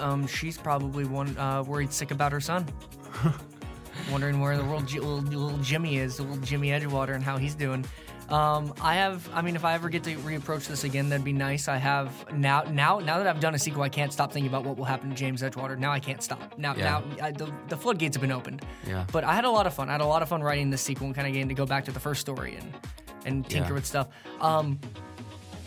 Um, 0.00 0.26
she's 0.26 0.58
probably 0.58 1.04
one 1.04 1.36
uh, 1.38 1.62
worried 1.62 1.92
sick 1.92 2.10
about 2.10 2.32
her 2.32 2.40
son. 2.40 2.66
Wondering 4.10 4.40
where 4.40 4.56
the 4.56 4.64
world 4.64 4.92
little, 4.92 5.18
little 5.18 5.56
Jimmy 5.58 5.98
is, 5.98 6.18
little 6.20 6.36
Jimmy 6.38 6.68
Edgewater, 6.70 7.14
and 7.14 7.22
how 7.22 7.36
he's 7.36 7.54
doing. 7.54 7.84
Um, 8.30 8.72
I 8.80 8.94
have, 8.94 9.28
I 9.34 9.42
mean, 9.42 9.54
if 9.54 9.64
I 9.64 9.74
ever 9.74 9.88
get 9.88 10.02
to 10.04 10.16
reapproach 10.16 10.66
this 10.66 10.84
again, 10.84 11.08
that'd 11.10 11.24
be 11.24 11.32
nice. 11.32 11.68
I 11.68 11.76
have 11.76 12.10
now, 12.32 12.62
now, 12.62 12.98
now 12.98 13.18
that 13.18 13.26
I've 13.26 13.40
done 13.40 13.54
a 13.54 13.58
sequel, 13.58 13.82
I 13.82 13.88
can't 13.90 14.12
stop 14.12 14.32
thinking 14.32 14.48
about 14.48 14.64
what 14.64 14.76
will 14.78 14.84
happen 14.86 15.10
to 15.10 15.14
James 15.14 15.42
Edgewater. 15.42 15.78
Now 15.78 15.92
I 15.92 16.00
can't 16.00 16.22
stop. 16.22 16.58
Now, 16.58 16.74
Yeah. 16.74 16.84
now, 16.84 17.04
I, 17.26 17.30
the, 17.32 17.52
the 17.68 17.76
floodgates 17.76 18.16
have 18.16 18.22
been 18.22 18.32
opened. 18.32 18.64
Yeah. 18.86 19.04
But 19.12 19.24
I 19.24 19.34
had 19.34 19.44
a 19.44 19.50
lot 19.50 19.66
of 19.66 19.74
fun. 19.74 19.88
I 19.88 19.92
had 19.92 20.00
a 20.00 20.06
lot 20.06 20.22
of 20.22 20.28
fun 20.28 20.42
writing 20.42 20.70
this 20.70 20.80
sequel 20.82 21.06
and 21.06 21.14
kind 21.14 21.26
of 21.28 21.34
getting 21.34 21.48
to 21.48 21.54
go 21.54 21.66
back 21.66 21.84
to 21.84 21.92
the 21.92 22.00
first 22.00 22.20
story 22.20 22.56
and 22.56 22.72
and 23.26 23.48
tinker 23.48 23.68
Yeah. 23.68 23.74
with 23.74 23.86
stuff. 23.86 24.08
Um, 24.40 24.78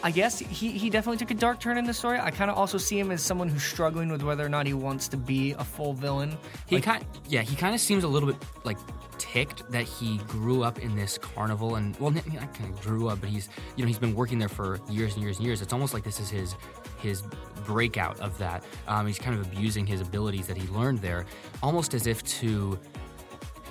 I 0.04 0.12
guess 0.12 0.40
he, 0.40 0.72
he 0.72 0.90
definitely 0.90 1.18
took 1.18 1.32
a 1.32 1.40
dark 1.40 1.60
turn 1.60 1.78
in 1.78 1.86
the 1.86 1.94
story. 1.94 2.20
I 2.20 2.32
kind 2.32 2.52
of 2.52 2.58
also 2.58 2.78
see 2.78 3.00
him 3.00 3.12
as 3.12 3.22
someone 3.22 3.50
who's 3.50 3.64
struggling 3.64 4.10
with 4.10 4.22
whether 4.22 4.46
or 4.46 4.50
not 4.50 4.68
he 4.68 4.74
wants 4.74 5.08
to 5.10 5.18
be 5.18 5.54
a 5.54 5.64
full 5.64 5.94
villain. 5.94 6.38
He 6.68 6.80
kind, 6.80 7.04
yeah, 7.28 7.42
he 7.42 7.56
kind 7.56 7.74
of 7.74 7.82
seems 7.82 8.04
a 8.04 8.08
little 8.08 8.32
bit 8.32 8.38
like 8.64 8.78
ticked 9.18 9.70
that 9.72 9.84
he 9.84 10.18
grew 10.20 10.64
up 10.64 10.80
in 10.80 10.96
this 10.96 11.18
carnival 11.18 11.76
and 11.76 11.98
well, 12.00 12.12
not 12.12 12.26
kind 12.26 12.72
of 12.72 12.82
grew 12.82 13.10
up, 13.10 13.20
but 13.20 13.30
he's 13.30 13.50
you 13.76 13.84
know 13.84 13.88
he's 13.88 14.00
been 14.00 14.16
working 14.16 14.38
there 14.38 14.50
for 14.50 14.80
years 14.90 15.16
and 15.16 15.24
years 15.24 15.38
and 15.38 15.46
years. 15.46 15.62
It's 15.62 15.74
almost 15.74 15.94
like 15.94 16.04
this 16.04 16.20
is 16.20 16.30
his 16.30 16.56
his 17.02 17.24
breakout 17.66 18.20
of 18.20 18.38
that. 18.38 18.64
Um, 18.88 19.08
he's 19.08 19.20
kind 19.20 19.38
of 19.38 19.46
abusing 19.46 19.86
his 19.86 20.02
abilities 20.02 20.48
that 20.48 20.58
he 20.58 20.68
learned 20.70 21.00
there, 21.00 21.26
almost 21.62 21.94
as 21.94 22.08
if 22.08 22.24
to 22.24 22.80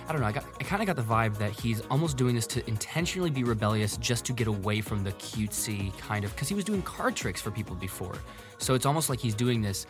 I 0.08 0.12
don't 0.12 0.20
know. 0.20 0.26
I 0.28 0.32
got 0.32 0.44
I 0.60 0.64
kind 0.64 0.80
of 0.82 0.86
got 0.86 0.96
the 0.96 1.02
vibe 1.02 1.36
that 1.38 1.50
he's 1.50 1.80
almost 1.90 2.16
doing 2.16 2.34
this 2.34 2.46
to 2.48 2.66
intentionally 2.68 3.30
be 3.30 3.44
rebellious, 3.44 3.96
just 3.96 4.24
to 4.26 4.32
get 4.32 4.46
away 4.46 4.80
from 4.80 5.02
the 5.04 5.12
cutesy 5.12 5.96
kind 5.98 6.24
of 6.24 6.32
because 6.34 6.48
he 6.48 6.54
was 6.54 6.64
doing 6.64 6.82
card 6.82 7.16
tricks 7.16 7.40
for 7.40 7.50
people 7.50 7.74
before. 7.76 8.14
So 8.58 8.74
it's 8.74 8.86
almost 8.86 9.10
like 9.10 9.18
he's 9.20 9.34
doing 9.34 9.62
this 9.62 9.86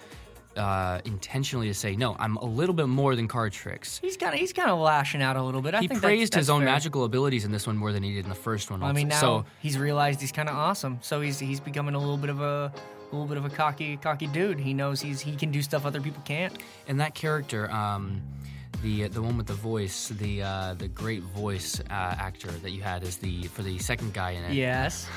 uh, 0.56 1.00
intentionally 1.04 1.66
to 1.68 1.74
say, 1.74 1.94
no, 1.96 2.16
I'm 2.18 2.36
a 2.38 2.44
little 2.46 2.74
bit 2.74 2.86
more 2.88 3.14
than 3.14 3.28
card 3.28 3.52
tricks. 3.52 3.98
He's 4.02 4.16
kind 4.16 4.32
of 4.32 4.40
he's 4.40 4.54
kind 4.54 4.70
of 4.70 4.78
lashing 4.78 5.20
out 5.20 5.36
a 5.36 5.42
little 5.42 5.60
bit. 5.60 5.74
I 5.74 5.80
He 5.82 5.88
think 5.88 6.00
that's- 6.00 6.16
praised 6.16 6.34
his 6.34 6.48
own 6.48 6.60
fair. 6.62 6.70
magical 6.70 7.04
abilities 7.04 7.44
in 7.44 7.52
this 7.52 7.66
one 7.66 7.76
more 7.76 7.92
than 7.92 8.02
he 8.02 8.14
did 8.14 8.24
in 8.24 8.30
the 8.30 8.34
first 8.34 8.70
one. 8.70 8.82
I 8.82 8.92
mean, 8.92 9.08
now 9.08 9.20
so 9.20 9.44
he's 9.60 9.78
realized 9.78 10.20
he's 10.20 10.32
kind 10.32 10.48
of 10.48 10.56
awesome. 10.56 10.98
So 11.02 11.20
he's 11.20 11.38
he's 11.38 11.60
becoming 11.60 11.94
a 11.94 11.98
little 11.98 12.16
bit 12.16 12.30
of 12.30 12.40
a, 12.40 12.72
a 12.74 13.12
little 13.12 13.26
bit 13.26 13.36
of 13.36 13.44
a 13.44 13.50
cocky 13.50 13.98
cocky 13.98 14.28
dude. 14.28 14.58
He 14.58 14.72
knows 14.72 15.02
he's 15.02 15.20
he 15.20 15.36
can 15.36 15.50
do 15.50 15.60
stuff 15.60 15.84
other 15.84 16.00
people 16.00 16.22
can't. 16.24 16.56
And 16.88 16.98
that 17.00 17.14
character, 17.14 17.70
um, 17.70 18.22
the 18.86 19.08
the 19.08 19.20
one 19.20 19.36
with 19.36 19.46
the 19.46 19.60
voice, 19.72 20.08
the 20.08 20.42
uh, 20.42 20.74
the 20.74 20.86
great 20.86 21.22
voice 21.22 21.80
uh, 21.90 22.26
actor 22.28 22.50
that 22.62 22.70
you 22.70 22.82
had 22.82 23.02
as 23.02 23.16
the 23.16 23.42
for 23.48 23.62
the 23.62 23.78
second 23.78 24.14
guy 24.14 24.30
in 24.30 24.44
it. 24.44 24.52
Yes, 24.54 25.08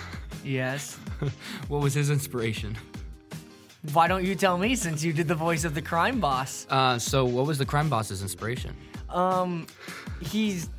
yes. 0.43 0.97
What 1.67 1.81
was 1.81 1.93
his 1.93 2.09
inspiration? 2.09 2.75
Why 3.93 4.07
don't 4.07 4.25
you 4.25 4.35
tell 4.35 4.57
me 4.57 4.75
since 4.75 5.03
you 5.03 5.13
did 5.13 5.27
the 5.27 5.35
voice 5.35 5.63
of 5.65 5.73
the 5.75 5.81
crime 5.81 6.19
boss? 6.19 6.65
Uh, 6.69 6.97
so, 6.97 7.25
what 7.25 7.45
was 7.45 7.57
the 7.57 7.65
crime 7.65 7.89
boss's 7.89 8.21
inspiration? 8.21 8.75
Um, 9.09 9.67
he's. 10.19 10.69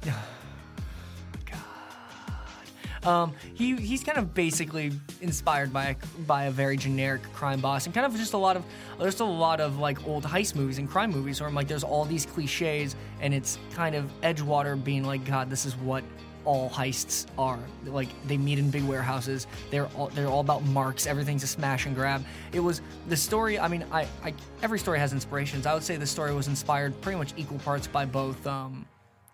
Um, 3.04 3.32
he 3.54 3.76
he's 3.76 4.04
kind 4.04 4.18
of 4.18 4.34
basically 4.34 4.92
inspired 5.20 5.72
by 5.72 5.86
a, 5.86 5.96
by 6.26 6.44
a 6.44 6.50
very 6.50 6.76
generic 6.76 7.22
crime 7.32 7.60
boss 7.60 7.86
and 7.86 7.94
kind 7.94 8.04
of 8.04 8.14
just 8.14 8.34
a 8.34 8.38
lot 8.38 8.56
of 8.56 8.64
there's 8.98 9.20
a 9.20 9.24
lot 9.24 9.60
of 9.60 9.78
like 9.78 10.06
old 10.06 10.24
heist 10.24 10.54
movies 10.54 10.78
and 10.78 10.88
crime 10.88 11.10
movies 11.10 11.40
where 11.40 11.48
I'm 11.48 11.54
like 11.54 11.68
there's 11.68 11.84
all 11.84 12.04
these 12.04 12.26
cliches 12.26 12.96
and 13.20 13.32
it's 13.32 13.58
kind 13.72 13.94
of 13.94 14.10
Edgewater 14.22 14.82
being 14.82 15.04
like 15.04 15.24
God 15.24 15.48
this 15.48 15.64
is 15.64 15.76
what 15.76 16.04
all 16.44 16.70
heists 16.70 17.26
are. 17.38 17.58
Like 17.84 18.08
they 18.26 18.36
meet 18.36 18.58
in 18.58 18.70
big 18.70 18.84
warehouses. 18.84 19.46
They're 19.70 19.86
all 19.88 20.08
they're 20.08 20.28
all 20.28 20.40
about 20.40 20.64
marks. 20.64 21.06
Everything's 21.06 21.42
a 21.42 21.46
smash 21.46 21.86
and 21.86 21.94
grab. 21.94 22.24
It 22.52 22.60
was 22.60 22.82
the 23.08 23.16
story 23.16 23.58
i 23.58 23.68
mean 23.68 23.84
i, 23.92 24.06
I 24.22 24.34
every 24.62 24.78
story 24.78 24.98
has 24.98 25.12
inspirations. 25.12 25.66
I 25.66 25.74
would 25.74 25.82
say 25.82 25.96
the 25.96 26.06
story 26.06 26.34
was 26.34 26.48
inspired 26.48 27.00
pretty 27.00 27.18
much 27.18 27.32
equal 27.36 27.58
parts 27.60 27.86
by 27.86 28.04
both 28.04 28.46
um 28.46 28.86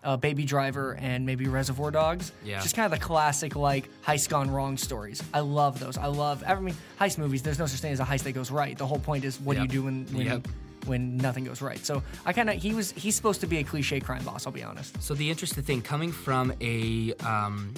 uh, 0.03 0.15
baby 0.17 0.45
driver 0.45 0.95
and 1.01 1.25
maybe 1.25 1.47
reservoir 1.47 1.91
dogs. 1.91 2.31
Yeah. 2.45 2.59
just 2.61 2.75
kind 2.75 2.91
of 2.91 2.97
the 2.97 3.03
classic 3.05 3.55
like 3.55 3.89
heist 4.05 4.29
gone 4.29 4.49
wrong 4.49 4.77
stories. 4.77 5.21
I 5.33 5.39
love 5.41 5.79
those. 5.79 5.97
I 5.97 6.05
love 6.07 6.43
i 6.47 6.55
mean 6.55 6.75
heist 6.99 7.17
movies 7.17 7.41
there's 7.41 7.59
no 7.59 7.65
such 7.65 7.79
thing 7.81 7.91
as 7.91 7.99
a 7.99 8.05
heist 8.05 8.23
that 8.23 8.33
goes 8.33 8.51
right. 8.51 8.77
The 8.77 8.85
whole 8.87 8.99
point 8.99 9.25
is 9.25 9.39
what 9.41 9.55
do 9.55 9.61
you 9.63 9.67
do 9.67 9.83
when 9.83 10.05
when, 10.13 10.25
Yep. 10.27 10.47
when 10.85 11.17
nothing 11.17 11.43
goes 11.43 11.61
right? 11.61 11.83
So 11.85 12.03
i 12.25 12.31
kind 12.33 12.49
of 12.49 12.55
he 12.55 12.73
was 12.73 12.91
he's 12.91 13.15
supposed 13.15 13.41
to 13.41 13.47
be 13.47 13.57
a 13.57 13.63
cliche 13.63 13.99
crime 13.99 14.23
boss 14.23 14.45
i'll 14.45 14.53
be 14.53 14.63
honest. 14.63 15.01
So 15.01 15.13
the 15.13 15.29
interesting 15.29 15.63
thing, 15.63 15.81
coming 15.81 16.11
from 16.11 16.53
a 16.61 17.13
um, 17.25 17.73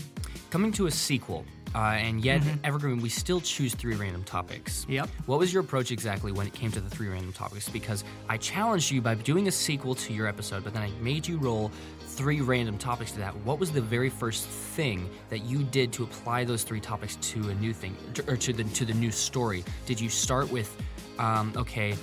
coming 0.51 0.71
to 0.73 0.87
a 0.87 0.91
sequel, 0.91 1.45
uh, 1.75 1.77
and 1.77 2.23
yet 2.23 2.41
Evergreen, 2.63 3.01
we 3.01 3.09
still 3.09 3.41
choose 3.41 3.73
three 3.75 3.95
random 3.95 4.23
topics. 4.23 4.81
Mm-hmm. 4.83 4.91
Yep. 4.93 5.09
What 5.25 5.39
was 5.39 5.53
your 5.53 5.61
approach 5.63 5.91
exactly 5.91 6.31
when 6.31 6.47
it 6.47 6.53
came 6.53 6.71
to 6.71 6.79
the 6.81 6.89
three 6.89 7.07
random 7.07 7.33
topics? 7.33 7.69
Because 7.69 8.03
I 8.27 8.37
challenged 8.37 8.91
you 8.91 9.01
by 9.01 9.15
doing 9.15 9.47
a 9.47 9.51
sequel 9.51 9.95
to 9.95 10.13
your 10.13 10.27
episode, 10.27 10.63
but 10.63 10.73
then 10.73 10.81
I 10.83 10.89
made 11.01 11.27
you 11.27 11.37
roll 11.37 11.71
three 12.01 12.41
random 12.41 12.77
topics 12.77 13.11
to 13.13 13.19
that. 13.19 13.35
What 13.45 13.59
was 13.59 13.71
the 13.71 13.81
very 13.81 14.09
first 14.09 14.45
thing 14.45 15.09
that 15.29 15.39
you 15.45 15.63
did 15.63 15.93
to 15.93 16.03
apply 16.03 16.43
those 16.43 16.63
three 16.63 16.79
topics 16.81 17.15
to 17.17 17.49
a 17.49 17.53
new 17.55 17.71
thing 17.73 17.95
or 18.27 18.35
to 18.37 18.51
the 18.51 18.63
to 18.63 18.83
the 18.85 18.93
new 18.93 19.11
story? 19.11 19.63
Did 19.85 20.01
you 20.01 20.09
start 20.09 20.51
with, 20.51 20.75
um, 21.17 21.53
okay, 21.55 21.95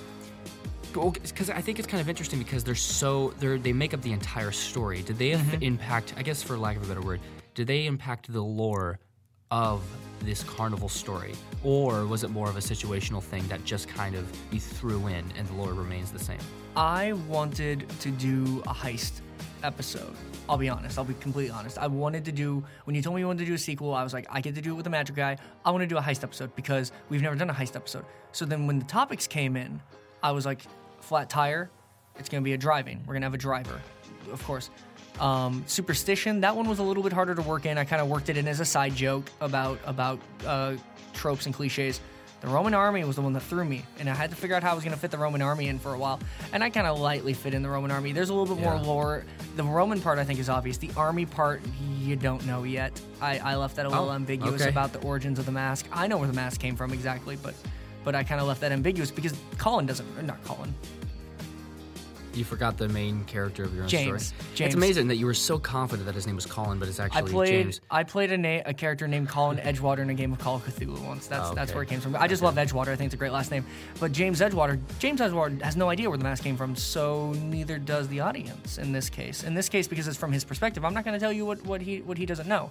because 0.93 1.49
I 1.49 1.61
think 1.61 1.77
it's 1.77 1.87
kind 1.87 2.01
of 2.01 2.09
interesting 2.09 2.39
because 2.39 2.63
they're 2.63 2.73
so 2.73 3.33
they're 3.39 3.57
they 3.59 3.73
make 3.73 3.93
up 3.93 4.01
the 4.01 4.13
entire 4.13 4.51
story. 4.51 5.01
Did 5.03 5.17
they 5.19 5.31
Mm-hmm. 5.31 5.61
impact? 5.61 6.13
I 6.17 6.23
guess 6.23 6.41
for 6.41 6.57
lack 6.57 6.77
of 6.77 6.83
a 6.83 6.87
better 6.87 7.01
word, 7.01 7.19
did 7.53 7.67
they 7.67 7.85
impact 7.85 8.31
the 8.31 8.41
lore 8.41 8.99
of 9.51 9.83
this 10.21 10.43
carnival 10.43 10.89
story, 10.89 11.33
or 11.63 12.05
was 12.05 12.23
it 12.23 12.29
more 12.29 12.49
of 12.49 12.57
a 12.57 12.59
situational 12.59 13.21
thing 13.21 13.47
that 13.47 13.63
just 13.63 13.87
kind 13.87 14.15
of 14.15 14.27
you 14.51 14.59
threw 14.59 15.07
in 15.07 15.23
and 15.37 15.47
the 15.47 15.53
lore 15.53 15.73
remains 15.73 16.11
the 16.11 16.19
same? 16.19 16.39
I 16.75 17.13
wanted 17.27 17.87
to 18.01 18.11
do 18.11 18.61
a 18.67 18.73
heist 18.73 19.21
episode. 19.63 20.15
I'll 20.49 20.57
be 20.57 20.69
honest. 20.69 20.97
I'll 20.97 21.05
be 21.05 21.13
completely 21.15 21.51
honest. 21.51 21.77
I 21.77 21.87
wanted 21.87 22.23
to 22.25 22.31
do 22.31 22.63
when 22.85 22.95
you 22.95 23.01
told 23.01 23.15
me 23.15 23.21
you 23.21 23.27
wanted 23.27 23.39
to 23.39 23.45
do 23.45 23.53
a 23.53 23.57
sequel. 23.57 23.93
I 23.93 24.03
was 24.03 24.13
like, 24.13 24.27
I 24.29 24.41
get 24.41 24.55
to 24.55 24.61
do 24.61 24.71
it 24.71 24.75
with 24.75 24.83
the 24.85 24.89
magic 24.89 25.15
guy. 25.15 25.37
I 25.65 25.71
want 25.71 25.81
to 25.81 25.87
do 25.87 25.97
a 25.97 26.01
heist 26.01 26.23
episode 26.23 26.55
because 26.55 26.91
we've 27.09 27.21
never 27.21 27.35
done 27.35 27.49
a 27.49 27.53
heist 27.53 27.75
episode. 27.75 28.05
So 28.31 28.45
then 28.45 28.67
when 28.67 28.79
the 28.79 28.85
topics 28.85 29.27
came 29.27 29.55
in, 29.55 29.81
I 30.23 30.31
was 30.31 30.45
like, 30.45 30.61
flat 30.99 31.29
tire. 31.29 31.69
It's 32.17 32.29
gonna 32.29 32.41
be 32.41 32.53
a 32.53 32.57
driving. 32.57 33.03
We're 33.05 33.13
gonna 33.13 33.25
have 33.25 33.33
a 33.33 33.37
driver, 33.37 33.79
of 34.31 34.43
course. 34.43 34.69
Um, 35.19 35.63
superstition. 35.67 36.41
That 36.41 36.55
one 36.55 36.67
was 36.69 36.79
a 36.79 36.83
little 36.83 37.03
bit 37.03 37.13
harder 37.13 37.33
to 37.35 37.41
work 37.41 37.65
in. 37.65 37.77
I 37.77 37.85
kind 37.85 38.01
of 38.01 38.07
worked 38.07 38.29
it 38.29 38.37
in 38.37 38.47
as 38.47 38.59
a 38.59 38.65
side 38.65 38.95
joke 38.95 39.29
about 39.41 39.79
about 39.85 40.19
uh, 40.45 40.75
tropes 41.13 41.45
and 41.45 41.55
cliches. 41.55 41.99
The 42.39 42.47
Roman 42.47 42.75
army 42.75 43.03
was 43.03 43.15
the 43.15 43.23
one 43.23 43.33
that 43.33 43.39
threw 43.41 43.65
me, 43.65 43.83
and 43.99 44.07
I 44.07 44.13
had 44.13 44.29
to 44.29 44.35
figure 44.35 44.55
out 44.55 44.61
how 44.61 44.71
I 44.71 44.75
was 44.75 44.83
going 44.83 44.93
to 44.93 44.99
fit 44.99 45.09
the 45.09 45.17
Roman 45.17 45.41
army 45.41 45.69
in 45.69 45.79
for 45.79 45.95
a 45.95 45.97
while. 45.97 46.19
And 46.53 46.63
I 46.63 46.69
kind 46.69 46.85
of 46.85 46.99
lightly 46.99 47.33
fit 47.33 47.55
in 47.55 47.63
the 47.63 47.69
Roman 47.69 47.89
army. 47.89 48.11
There's 48.11 48.29
a 48.29 48.33
little 48.35 48.55
bit 48.55 48.63
Yeah. 48.63 48.75
more 48.75 48.83
lore. 48.83 49.25
The 49.55 49.63
Roman 49.63 49.99
part, 49.99 50.19
I 50.19 50.23
think, 50.23 50.39
is 50.39 50.47
obvious. 50.47 50.77
The 50.77 50.91
army 50.95 51.25
part, 51.25 51.61
you 51.99 52.15
don't 52.15 52.45
know 52.45 52.63
yet. 52.63 53.01
I, 53.19 53.39
I 53.39 53.55
left 53.55 53.75
that 53.77 53.87
a 53.87 53.89
little 53.89 54.09
Oh, 54.09 54.13
ambiguous 54.13 54.61
okay. 54.61 54.69
about 54.69 54.93
the 54.93 54.99
origins 54.99 55.39
of 55.39 55.47
the 55.47 55.51
mask. 55.51 55.87
I 55.91 56.05
know 56.05 56.17
where 56.19 56.27
the 56.27 56.33
mask 56.35 56.61
came 56.61 56.75
from 56.75 56.93
exactly, 56.93 57.37
but 57.41 57.55
but 58.03 58.13
I 58.13 58.23
kind 58.23 58.39
of 58.39 58.45
left 58.47 58.61
that 58.61 58.71
ambiguous 58.71 59.09
because 59.09 59.33
Colin 59.57 59.87
doesn't, 59.87 60.23
not 60.25 60.41
Colin. 60.45 60.73
You 62.37 62.45
forgot 62.45 62.77
the 62.77 62.87
main 62.87 63.23
character 63.25 63.63
of 63.63 63.73
your 63.73 63.83
own 63.83 63.89
James. 63.89 64.27
story. 64.27 64.41
James. 64.53 64.67
It's 64.67 64.75
amazing 64.75 65.07
that 65.07 65.15
you 65.15 65.25
were 65.25 65.33
so 65.33 65.57
confident 65.57 66.05
that 66.05 66.13
his 66.13 66.27
name 66.27 66.35
was 66.35 66.45
Colin, 66.45 66.77
but 66.77 66.87
it's 66.87 66.99
I 66.99 67.05
actually 67.05 67.31
played 67.31 67.63
James. 67.63 67.81
I 67.89 68.03
played 68.03 68.31
a, 68.31 68.37
na- 68.37 68.61
a 68.65 68.73
character 68.73 69.07
named 69.07 69.27
Colin 69.27 69.57
Edgewater 69.57 69.99
in 69.99 70.09
a 70.11 70.13
game 70.13 70.31
of 70.31 70.39
Call 70.39 70.57
of 70.57 70.65
Cthulhu 70.65 71.03
once. 71.03 71.25
That's 71.27 71.49
Oh, 71.49 71.55
that's 71.55 71.73
where 71.73 71.81
it 71.81 71.89
came 71.89 71.99
from. 71.99 72.15
I 72.15 72.27
just 72.27 72.43
love 72.43 72.55
Edgewater. 72.55 72.89
I 72.89 72.95
think 72.95 73.07
it's 73.07 73.15
a 73.15 73.17
great 73.17 73.31
last 73.31 73.49
name. 73.49 73.65
But 73.99 74.11
James 74.11 74.39
Edgewater, 74.39 74.79
James 74.99 75.19
Edgewater 75.19 75.59
has 75.63 75.75
no 75.75 75.89
idea 75.89 76.09
where 76.09 76.17
the 76.17 76.23
mask 76.23 76.43
came 76.43 76.57
from, 76.57 76.75
so 76.75 77.33
neither 77.33 77.79
does 77.79 78.07
the 78.07 78.19
audience 78.19 78.77
in 78.77 78.91
this 78.91 79.09
case. 79.09 79.43
In 79.43 79.55
this 79.55 79.67
case, 79.67 79.87
because 79.87 80.07
it's 80.07 80.17
from 80.17 80.31
his 80.31 80.43
perspective, 80.43 80.85
I'm 80.85 80.93
not 80.93 81.05
going 81.05 81.15
to 81.15 81.19
tell 81.19 81.33
you 81.33 81.45
what, 81.45 81.63
what 81.65 81.81
he 81.81 82.01
what 82.01 82.17
he 82.17 82.25
doesn't 82.27 82.47
know. 82.47 82.69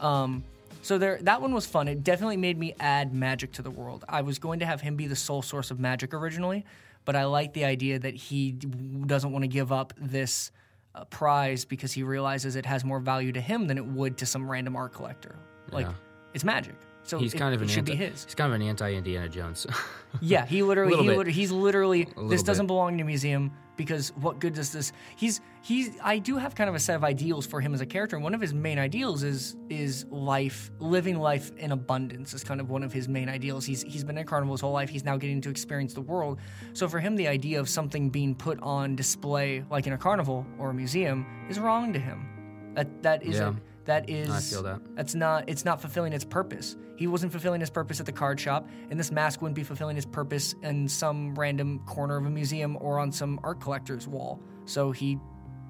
Um, 0.00 0.44
so 0.82 0.96
there, 0.96 1.18
that 1.22 1.42
one 1.42 1.52
was 1.52 1.66
fun. 1.66 1.88
It 1.88 2.04
definitely 2.04 2.36
made 2.36 2.56
me 2.56 2.74
add 2.78 3.12
magic 3.12 3.50
to 3.52 3.62
the 3.62 3.70
world. 3.70 4.04
I 4.08 4.22
was 4.22 4.38
going 4.38 4.60
to 4.60 4.66
have 4.66 4.80
him 4.80 4.94
be 4.94 5.06
the 5.08 5.16
sole 5.16 5.42
source 5.42 5.70
of 5.72 5.80
magic 5.80 6.14
originally, 6.14 6.64
but 7.08 7.16
I 7.16 7.24
like 7.24 7.54
the 7.54 7.64
idea 7.64 7.98
that 7.98 8.14
he 8.14 8.52
doesn't 8.52 9.32
want 9.32 9.42
to 9.42 9.48
give 9.48 9.72
up 9.72 9.94
this 9.96 10.52
uh, 10.94 11.06
prize 11.06 11.64
because 11.64 11.90
he 11.90 12.02
realizes 12.02 12.54
it 12.54 12.66
has 12.66 12.84
more 12.84 13.00
value 13.00 13.32
to 13.32 13.40
him 13.40 13.66
than 13.66 13.78
it 13.78 13.86
would 13.86 14.18
to 14.18 14.26
some 14.26 14.50
random 14.50 14.76
art 14.76 14.92
collector. 14.92 15.38
Like 15.72 15.86
Yeah. 15.86 15.94
it's 16.34 16.44
magic, 16.44 16.74
so 17.08 17.18
He's 17.18 17.32
it, 17.32 17.38
kind 17.38 17.54
of 17.54 17.62
an 17.62 17.68
should 17.68 17.88
anti, 17.88 17.92
be 17.92 17.96
his. 17.96 18.24
He's 18.24 18.34
kind 18.34 18.52
of 18.52 18.60
an 18.60 18.66
anti-Indiana 18.66 19.28
Jones. 19.28 19.66
Yeah, 20.22 20.46
he 20.46 20.62
literally, 20.62 20.96
he 20.96 21.06
bit. 21.08 21.18
liter- 21.18 21.30
he's 21.30 21.50
literally. 21.50 22.08
This 22.28 22.42
doesn't 22.42 22.64
bit. 22.64 22.68
belong 22.68 22.94
in 22.94 23.00
a 23.00 23.04
museum 23.04 23.52
because 23.76 24.08
what 24.16 24.38
good 24.38 24.54
does 24.54 24.72
this? 24.72 24.90
He's 25.16 25.42
he's. 25.60 25.90
I 26.02 26.18
do 26.18 26.38
have 26.38 26.54
kind 26.54 26.70
of 26.70 26.74
a 26.74 26.78
set 26.78 26.96
of 26.96 27.04
ideals 27.04 27.46
for 27.46 27.60
him 27.60 27.74
as 27.74 27.82
a 27.82 27.86
character, 27.86 28.16
and 28.16 28.22
one 28.22 28.32
of 28.32 28.40
his 28.40 28.54
main 28.54 28.78
ideals 28.78 29.22
is 29.22 29.54
is 29.68 30.06
life, 30.10 30.70
living 30.78 31.18
life 31.18 31.52
in 31.58 31.72
abundance 31.72 32.32
is 32.32 32.42
kind 32.42 32.58
of 32.58 32.70
one 32.70 32.82
of 32.82 32.90
his 32.90 33.06
main 33.06 33.28
ideals. 33.28 33.66
He's 33.66 33.82
he's 33.82 34.02
been 34.02 34.16
at 34.16 34.26
carnival 34.26 34.54
his 34.54 34.62
whole 34.62 34.72
life. 34.72 34.88
He's 34.88 35.04
now 35.04 35.18
getting 35.18 35.42
to 35.42 35.50
experience 35.50 35.92
the 35.92 36.00
world. 36.00 36.38
So 36.72 36.88
for 36.88 37.00
him, 37.00 37.14
the 37.14 37.28
idea 37.28 37.60
of 37.60 37.68
something 37.68 38.08
being 38.08 38.34
put 38.34 38.58
on 38.62 38.96
display, 38.96 39.62
like 39.70 39.86
in 39.86 39.92
a 39.92 39.98
carnival 39.98 40.46
or 40.58 40.70
a 40.70 40.74
museum, 40.74 41.26
is 41.50 41.58
wrong 41.60 41.92
to 41.92 41.98
him. 41.98 42.72
That 42.76 43.02
that 43.02 43.22
isn't. 43.22 43.54
Yeah. 43.58 43.60
That 43.88 44.10
is. 44.10 44.28
I 44.28 44.40
feel 44.40 44.62
that. 44.64 44.82
That's 44.96 45.14
not. 45.14 45.48
It's 45.48 45.64
not 45.64 45.80
fulfilling 45.80 46.12
its 46.12 46.22
purpose. 46.22 46.76
He 46.96 47.06
wasn't 47.06 47.32
fulfilling 47.32 47.62
his 47.62 47.70
purpose 47.70 48.00
at 48.00 48.04
the 48.04 48.12
card 48.12 48.38
shop, 48.38 48.68
and 48.90 49.00
this 49.00 49.10
mask 49.10 49.40
wouldn't 49.40 49.56
be 49.56 49.62
fulfilling 49.62 49.96
his 49.96 50.04
purpose 50.04 50.54
in 50.62 50.86
some 50.86 51.34
random 51.34 51.78
corner 51.86 52.18
of 52.18 52.26
a 52.26 52.30
museum 52.30 52.76
or 52.82 52.98
on 52.98 53.10
some 53.10 53.40
art 53.42 53.62
collector's 53.62 54.06
wall. 54.06 54.42
So 54.66 54.92
he 54.92 55.18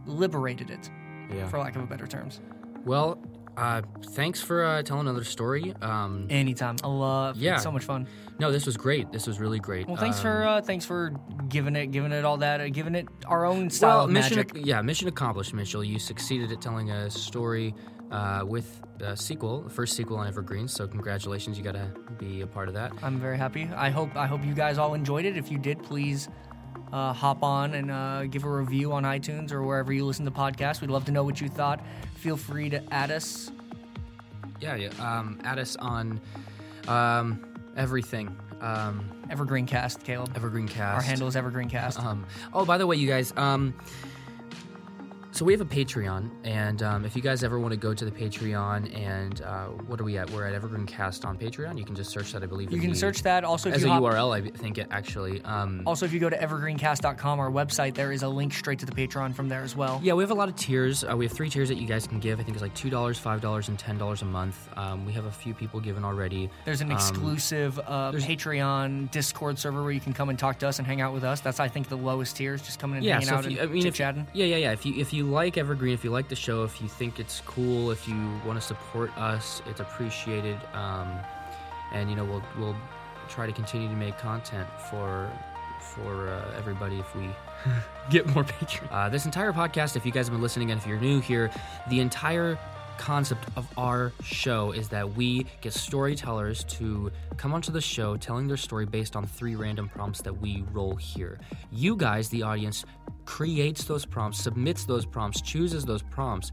liberated 0.05 0.69
it, 0.69 0.91
yeah. 1.33 1.47
for 1.47 1.61
lack 1.61 1.77
of 1.77 1.83
a 1.83 1.87
better 1.87 2.09
terms. 2.09 2.41
Well, 2.85 3.23
uh, 3.57 3.83
thanks 4.15 4.43
for 4.43 4.65
uh, 4.65 4.83
telling 4.83 5.07
another 5.07 5.23
story. 5.23 5.73
Um, 5.81 6.27
Anytime. 6.29 6.75
I 6.83 6.89
love. 6.89 7.37
Yeah. 7.37 7.59
So 7.59 7.71
much 7.71 7.85
fun. 7.85 8.09
no, 8.41 8.51
this 8.51 8.67
was 8.67 8.77
great. 8.77 9.13
This 9.13 9.29
was 9.29 9.39
really 9.39 9.61
great. 9.61 9.87
Well, 9.87 9.97
thanks 9.97 10.17
Um, 10.19 10.23
for 10.23 10.43
uh, 10.45 10.61
thanks 10.61 10.85
for 10.85 11.13
giving 11.49 11.77
it 11.77 11.89
giving 11.89 12.11
it 12.11 12.25
all 12.25 12.39
that 12.39 12.61
uh, 12.61 12.69
giving 12.69 12.97
it 12.97 13.07
our 13.27 13.45
own 13.45 13.71
style 13.71 13.99
well, 13.99 14.05
of 14.07 14.11
mission, 14.11 14.39
magic. 14.39 14.67
yeah, 14.67 14.83
mission 14.83 15.07
accomplished, 15.07 15.55
Mitchell. 15.55 15.85
You 15.85 16.01
succeeded 16.01 16.51
at 16.51 16.61
telling 16.61 16.91
a 16.91 17.11
story 17.11 17.75
uh, 18.11 18.45
with 18.47 18.83
a 19.01 19.17
sequel, 19.17 19.63
the 19.63 19.71
first 19.71 19.97
sequel 19.97 20.17
on 20.17 20.27
Evergreen. 20.27 20.69
So 20.69 20.87
congratulations, 20.87 21.57
you 21.59 21.65
got 21.65 21.75
to 21.75 21.91
be 22.19 22.41
a 22.41 22.47
part 22.47 22.69
of 22.69 22.75
that. 22.75 22.93
I'm 23.03 23.19
very 23.19 23.39
happy. 23.39 23.69
I 23.77 23.91
hope 23.91 24.17
I 24.17 24.27
hope 24.27 24.45
you 24.45 24.55
guys 24.55 24.79
all 24.79 24.95
enjoyed 24.95 25.25
it. 25.25 25.37
If 25.37 25.51
you 25.51 25.59
did, 25.59 25.83
please 25.83 26.29
uh, 26.93 27.13
hop 27.13 27.43
on 27.43 27.75
and 27.75 27.91
uh, 27.91 28.25
give 28.25 28.45
a 28.45 28.51
review 28.51 28.93
on 28.93 29.05
iTunes 29.05 29.53
or 29.53 29.63
wherever 29.63 29.93
you 29.93 30.05
listen 30.05 30.25
to 30.25 30.31
podcasts. 30.31 30.81
We'd 30.81 30.91
love 30.91 31.05
to 31.07 31.13
know 31.13 31.23
what 31.23 31.41
you 31.41 31.49
thought. 31.49 31.81
Feel 32.17 32.37
free 32.37 32.71
to 32.71 32.83
add 32.93 33.11
us. 33.11 33.51
Yeah, 34.61 34.75
yeah. 34.75 34.89
Um, 35.01 35.39
add 35.45 35.59
us 35.59 35.77
on 35.77 36.21
um, 36.89 37.45
everything. 37.77 38.37
Um, 38.61 39.09
Evergreen 39.31 39.67
Cast, 39.67 40.03
Caleb. 40.03 40.33
Evergreen 40.35 40.67
Cast. 40.67 40.97
Our 40.97 41.03
handle 41.03 41.29
is 41.29 41.37
Evergreen 41.37 41.69
Cast. 41.69 42.01
Um, 42.01 42.27
oh, 42.53 42.65
by 42.65 42.79
the 42.79 42.87
way, 42.87 42.97
you 42.97 43.07
guys, 43.07 43.33
um, 43.37 43.75
so 45.31 45.45
we 45.45 45.53
have 45.53 45.61
a 45.61 45.65
Patreon, 45.65 46.31
and 46.45 46.83
um, 46.83 47.05
if 47.05 47.15
you 47.15 47.23
guys 47.23 47.45
ever 47.45 47.59
want 47.61 47.73
to 47.73 47.77
go 47.79 47.93
to 47.95 48.05
the 48.05 48.11
Patreon, 48.11 48.97
and 48.99 49.43
uh, 49.43 49.67
what 49.87 50.01
are 50.01 50.05
we 50.05 50.17
at? 50.19 50.31
We're 50.31 50.47
at 50.47 50.55
Evergreen 50.55 50.87
Cast 50.87 51.25
on 51.25 51.37
Patreon. 51.39 51.79
You 51.79 51.85
can 51.85 51.95
just 51.95 52.11
search 52.11 52.33
that, 52.33 52.43
I 52.43 52.47
believe. 52.47 52.73
You 52.73 52.81
can 52.81 52.91
the- 52.91 52.97
search 52.97 53.23
that. 53.23 53.45
Also, 53.45 53.71
as 53.71 53.85
a 53.85 53.89
hop- 53.89 54.03
URL. 54.03 54.35
I 54.35 54.41
think 54.51 54.79
it 54.79 54.89
actually. 54.91 55.43
Um, 55.43 55.83
Also, 55.87 56.07
if 56.07 56.13
you 56.13 56.19
go 56.21 56.31
to 56.31 56.37
evergreencast.com, 56.37 57.39
our 57.41 57.51
website, 57.51 57.95
there 57.95 58.11
is 58.13 58.23
a 58.23 58.29
link 58.29 58.53
straight 58.53 58.79
to 58.81 58.87
the 58.87 58.93
Patreon 58.93 59.35
from 59.35 59.49
there 59.49 59.63
as 59.63 59.77
well. 59.77 60.01
Yeah, 60.03 60.15
we 60.15 60.23
have 60.23 60.31
a 60.31 60.35
lot 60.35 60.49
of 60.49 60.57
tiers. 60.57 61.05
Uh, 61.05 61.17
we 61.17 61.25
have 61.27 61.33
three 61.33 61.51
tiers 61.51 61.69
that 61.69 61.77
you 61.79 61.87
guys 61.87 62.07
can 62.07 62.19
give. 62.21 62.41
I 62.41 62.43
think 62.43 62.57
it's 62.57 62.63
like 62.63 62.75
two 62.75 62.91
dollars, 62.91 63.19
five 63.19 63.41
dollars, 63.41 63.69
and 63.69 63.79
ten 63.79 63.99
dollars 63.99 64.23
a 64.23 64.27
month. 64.27 64.69
Um, 64.77 65.05
we 65.07 65.13
have 65.13 65.27
a 65.27 65.31
few 65.33 65.55
people 65.55 65.81
given 65.81 66.05
already. 66.05 66.51
There's 66.65 66.81
an 66.81 66.91
Um, 66.91 66.97
exclusive 66.97 67.79
uh, 67.87 68.13
Patreon 68.13 69.11
Discord 69.11 69.59
server 69.59 69.83
where 69.83 69.93
you 69.93 70.01
can 70.01 70.13
come 70.13 70.29
and 70.29 70.39
talk 70.39 70.59
to 70.61 70.69
us 70.69 70.79
and 70.79 70.87
hang 70.87 71.01
out 71.01 71.13
with 71.13 71.25
us. 71.25 71.41
That's, 71.41 71.61
I 71.61 71.69
think, 71.69 71.89
the 71.89 71.97
lowest 71.97 72.37
tier 72.37 72.55
is 72.55 72.63
just 72.63 72.79
coming 72.79 72.97
and 72.99 73.05
yeah, 73.07 73.15
hanging 73.15 73.29
so 73.29 73.35
out 73.37 73.51
you, 73.51 73.59
I 73.59 73.63
and 73.65 73.73
mean, 73.73 73.83
chit 73.83 73.95
chatting. 73.95 74.27
yeah, 74.33 74.47
yeah, 74.47 74.57
yeah. 74.57 74.73
If 74.73 74.87
you 74.87 74.95
if 74.97 75.13
you 75.13 75.27
like 75.29 75.57
Evergreen, 75.57 75.95
if 75.95 76.05
you 76.05 76.11
like 76.11 76.29
the 76.29 76.37
show, 76.37 76.65
if 76.65 76.81
you 76.81 76.89
think 76.89 77.21
it's 77.21 77.41
cool, 77.47 77.91
if 77.91 78.09
you 78.09 78.31
want 78.45 78.61
to 78.61 78.67
support 78.67 79.17
us, 79.17 79.63
it's 79.67 79.81
appreciated. 79.81 80.59
Um, 80.75 81.19
and 81.93 82.11
you 82.11 82.17
know, 82.17 82.25
we'll 82.25 82.43
we'll 82.59 82.77
try 83.29 83.47
to 83.47 83.53
continue 83.53 83.89
to 83.89 83.95
make 83.95 84.19
content 84.19 84.69
for 84.91 85.31
for 85.81 86.29
uh, 86.29 86.55
everybody 86.57 86.99
if 86.99 87.15
we 87.15 87.29
get 88.11 88.27
more 88.35 88.45
patrons. 88.59 88.91
Uh, 88.91 89.09
this 89.09 89.25
entire 89.25 89.53
podcast, 89.53 89.97
if 89.97 90.05
you 90.05 90.13
guys 90.13 90.27
have 90.27 90.35
been 90.35 90.43
listening 90.43 90.71
and 90.71 90.81
if 90.81 90.87
you're 90.87 91.01
new 91.01 91.21
here, 91.21 91.51
the 91.89 92.01
entire 92.01 92.59
concept 92.99 93.47
of 93.57 93.67
our 93.79 94.13
show 94.23 94.73
is 94.73 94.89
that 94.89 95.15
we 95.15 95.47
get 95.61 95.73
storytellers 95.73 96.65
to 96.65 97.11
come 97.37 97.55
onto 97.55 97.73
the 97.73 97.81
show 97.81 98.17
telling 98.17 98.47
their 98.47 98.57
story 98.57 98.85
based 98.85 99.17
on 99.17 99.25
three 99.25 99.55
random 99.55 99.89
prompts 99.89 100.21
that 100.23 100.39
we 100.39 100.65
roll 100.73 100.95
here. 100.97 101.39
You 101.73 101.97
guys, 101.97 102.29
the 102.29 102.43
audience, 102.43 102.85
creates 103.25 103.85
those 103.85 104.05
prompts, 104.05 104.41
submits 104.41 104.85
those 104.85 105.07
prompts, 105.07 105.41
chooses 105.41 105.85
those 105.85 106.03
prompts. 106.03 106.53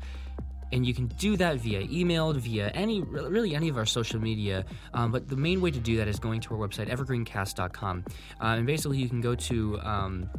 And 0.72 0.86
you 0.86 0.94
can 0.94 1.08
do 1.08 1.38
that 1.38 1.58
via 1.58 1.82
email, 1.82 2.34
via 2.34 2.70
any, 2.70 3.02
really 3.02 3.56
any 3.56 3.70
of 3.70 3.78
our 3.78 3.86
social 3.86 4.20
media. 4.20 4.66
Um, 4.94 5.12
but 5.12 5.28
the 5.28 5.36
main 5.36 5.62
way 5.62 5.72
to 5.72 5.80
do 5.80 5.98
that 5.98 6.08
is 6.08 6.20
going 6.20 6.42
to 6.42 6.56
our 6.56 6.68
website, 6.68 6.90
evergreencast.com. 6.90 8.04
Uh, 8.42 8.44
and 8.44 8.66
basically, 8.66 8.98
you 8.98 9.10
can 9.10 9.22
go 9.22 9.36
to 9.36 9.80
um, 9.82 10.30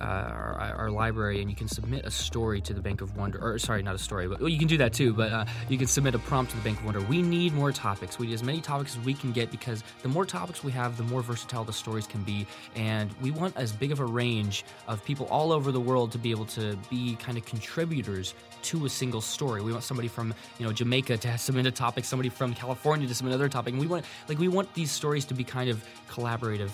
uh, 0.00 0.02
our, 0.02 0.74
our 0.76 0.90
library 0.90 1.40
and 1.40 1.50
you 1.50 1.56
can 1.56 1.68
submit 1.68 2.04
a 2.04 2.10
story 2.10 2.60
to 2.60 2.74
the 2.74 2.80
Bank 2.80 3.00
of 3.00 3.16
Wonder. 3.16 3.38
Or, 3.40 3.58
sorry, 3.58 3.82
not 3.82 3.94
a 3.94 3.98
story, 3.98 4.28
but 4.28 4.40
well, 4.40 4.48
you 4.48 4.58
can 4.58 4.68
do 4.68 4.78
that 4.78 4.92
too. 4.92 5.12
But 5.12 5.32
uh, 5.32 5.44
you 5.68 5.78
can 5.78 5.86
submit 5.86 6.14
a 6.14 6.18
prompt 6.18 6.50
to 6.52 6.56
the 6.56 6.62
Bank 6.62 6.78
of 6.78 6.84
Wonder. 6.84 7.00
We 7.02 7.22
need 7.22 7.52
more 7.54 7.72
topics. 7.72 8.18
We 8.18 8.26
need 8.26 8.34
as 8.34 8.42
many 8.42 8.60
topics 8.60 8.96
as 8.96 9.04
we 9.04 9.14
can 9.14 9.32
get 9.32 9.50
because 9.50 9.82
the 10.02 10.08
more 10.08 10.24
topics 10.24 10.64
we 10.64 10.72
have, 10.72 10.96
the 10.96 11.04
more 11.04 11.22
versatile 11.22 11.64
the 11.64 11.72
stories 11.72 12.06
can 12.06 12.22
be. 12.22 12.46
And 12.74 13.10
we 13.20 13.30
want 13.30 13.56
as 13.56 13.72
big 13.72 13.92
of 13.92 14.00
a 14.00 14.06
range 14.06 14.64
of 14.88 15.04
people 15.04 15.26
all 15.26 15.52
over 15.52 15.72
the 15.72 15.80
world 15.80 16.12
to 16.12 16.18
be 16.18 16.30
able 16.30 16.46
to 16.46 16.76
be 16.90 17.16
kind 17.16 17.38
of 17.38 17.44
contributors 17.44 18.34
to 18.62 18.86
a 18.86 18.88
single 18.88 19.20
story. 19.20 19.60
We 19.64 19.72
want 19.72 19.84
somebody 19.84 20.08
from 20.08 20.34
you 20.58 20.66
know 20.66 20.72
Jamaica 20.72 21.16
to 21.18 21.38
submit 21.38 21.66
a 21.66 21.70
topic, 21.70 22.04
somebody 22.04 22.28
from 22.28 22.54
California 22.54 23.06
to 23.08 23.14
submit 23.14 23.34
another 23.34 23.48
topic, 23.48 23.72
and 23.72 23.80
we 23.80 23.86
want 23.86 24.04
like 24.28 24.38
we 24.38 24.48
want 24.48 24.72
these 24.74 24.90
stories 24.90 25.24
to 25.26 25.34
be 25.34 25.44
kind 25.44 25.70
of 25.70 25.84
collaborative. 26.10 26.70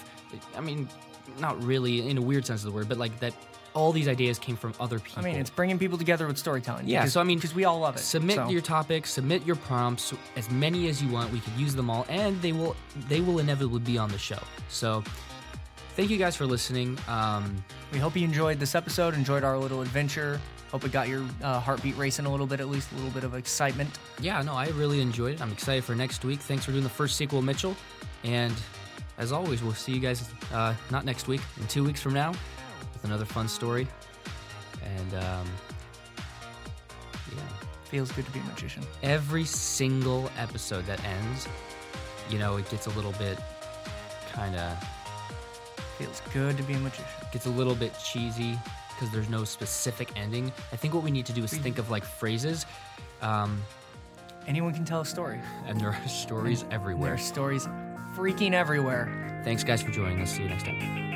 I 0.57 0.61
mean, 0.61 0.89
not 1.39 1.63
really 1.63 2.09
in 2.09 2.19
a 2.19 2.23
weird 2.23 2.47
sense 2.47 2.65
of 2.65 2.71
the 2.71 2.77
word, 2.77 2.89
but 2.89 2.99
like 2.99 3.19
that. 3.21 3.35
All 3.73 3.93
these 3.93 4.09
ideas 4.09 4.37
came 4.37 4.57
from 4.57 4.75
other 4.81 4.99
people. 4.99 5.21
I 5.21 5.25
mean, 5.25 5.37
it's 5.37 5.49
bringing 5.49 5.79
people 5.79 5.97
together 5.97 6.27
with 6.27 6.37
storytelling. 6.37 6.89
Yeah, 6.89 7.03
because, 7.03 7.13
so 7.13 7.21
I 7.21 7.23
mean, 7.23 7.39
because 7.39 7.55
we 7.55 7.67
all 7.67 7.79
love 7.79 7.95
it. 7.95 8.01
Submit 8.01 8.35
so. 8.35 8.49
your 8.49 8.63
topics, 8.63 9.13
submit 9.13 9.47
your 9.47 9.55
prompts, 9.55 10.13
as 10.35 10.51
many 10.51 10.89
as 10.89 11.01
you 11.01 11.09
want. 11.09 11.33
We 11.33 11.39
could 11.39 11.53
use 11.53 11.77
them 11.77 11.89
all, 11.89 12.05
and 12.09 12.43
they 12.43 12.51
will 12.51 12.75
they 13.09 13.21
will 13.21 13.39
inevitably 13.39 13.79
be 13.79 13.97
on 13.97 14.11
the 14.11 14.19
show. 14.19 14.41
So, 14.71 15.05
thank 15.95 16.11
you 16.11 16.19
guys 16.19 16.35
for 16.35 16.47
listening. 16.47 16.99
Um, 17.07 17.63
We 17.93 18.01
hope 18.01 18.17
you 18.17 18.25
enjoyed 18.25 18.59
this 18.59 18.75
episode, 18.75 19.15
enjoyed 19.15 19.45
our 19.45 19.57
little 19.57 19.83
adventure. 19.83 20.41
Hope 20.71 20.85
it 20.85 20.93
got 20.93 21.09
your 21.09 21.25
uh, 21.43 21.59
heartbeat 21.59 21.97
racing 21.97 22.27
a 22.27 22.31
little 22.31 22.47
bit, 22.47 22.61
at 22.61 22.69
least 22.69 22.93
a 22.93 22.95
little 22.95 23.11
bit 23.11 23.25
of 23.25 23.35
excitement. 23.35 23.99
yeah, 24.21 24.41
no, 24.43 24.55
I 24.55 24.69
really 24.69 25.01
enjoyed 25.01 25.35
it. 25.35 25.41
I'm 25.41 25.51
excited 25.51 25.83
for 25.83 25.95
next 25.95 26.25
week. 26.25 26.41
Thanks 26.41 26.65
for 26.65 26.71
doing 26.71 26.85
the 26.85 26.91
first 26.91 27.17
sequel, 27.17 27.43
Mitchell. 27.43 27.75
And 28.23 28.55
as 29.19 29.33
always, 29.33 29.63
we'll 29.63 29.75
see 29.75 29.93
you 29.93 30.01
guys 30.01 30.31
uh, 30.53 30.75
not 30.91 31.05
next 31.05 31.27
week, 31.27 31.41
in 31.59 31.67
two 31.67 31.85
weeks 31.85 32.01
from 32.01 32.15
now, 32.15 32.31
with 32.31 33.05
another 33.05 33.25
fun 33.25 33.49
story. 33.49 33.89
And 34.85 35.15
um, 35.15 35.47
yeah. 37.35 37.43
Feels 37.85 38.13
good 38.13 38.25
to 38.25 38.31
be 38.31 38.39
a 38.39 38.45
magician. 38.45 38.85
every 39.03 39.45
single 39.45 40.31
episode 40.39 40.87
that 40.87 41.05
ends, 41.05 41.49
you 42.31 42.39
know, 42.39 42.57
it 42.57 42.71
gets 42.71 42.87
a 42.87 42.91
little 42.91 43.13
bit 43.13 43.39
kind 44.33 44.55
of 44.55 44.79
Feels 45.99 46.23
good 46.33 46.57
to 46.57 46.63
be 46.63 46.73
a 46.75 46.79
magician. 46.79 47.05
gets 47.31 47.47
a 47.47 47.51
little 47.51 47.75
bit 47.75 47.93
cheesy 48.03 48.59
because 49.01 49.13
there's 49.15 49.31
no 49.31 49.45
specific 49.45 50.11
ending. 50.15 50.53
I 50.73 50.77
think 50.77 50.93
what 50.93 51.03
we 51.03 51.11
need 51.11 51.25
to 51.27 51.33
do 51.33 51.43
is 51.43 51.53
think 51.55 51.79
of 51.79 51.91
like 51.91 52.05
phrases, 52.05 52.67
um, 53.23 53.63
Anyone 54.47 54.75
can 54.75 54.85
tell 54.85 55.01
a 55.01 55.07
story. 55.07 55.41
and 55.67 55.81
there 55.81 55.89
are 55.91 56.09
stories 56.09 56.65
everywhere. 56.71 57.11
There's 57.11 57.25
stories 57.25 57.67
freaking 58.17 58.53
everywhere. 58.53 59.41
Thanks, 59.45 59.65
guys, 59.65 59.83
for 59.83 59.91
joining 59.91 60.21
us. 60.21 60.33
See 60.33 60.43
you 60.43 60.49
next 60.49 60.65
time. 60.65 61.10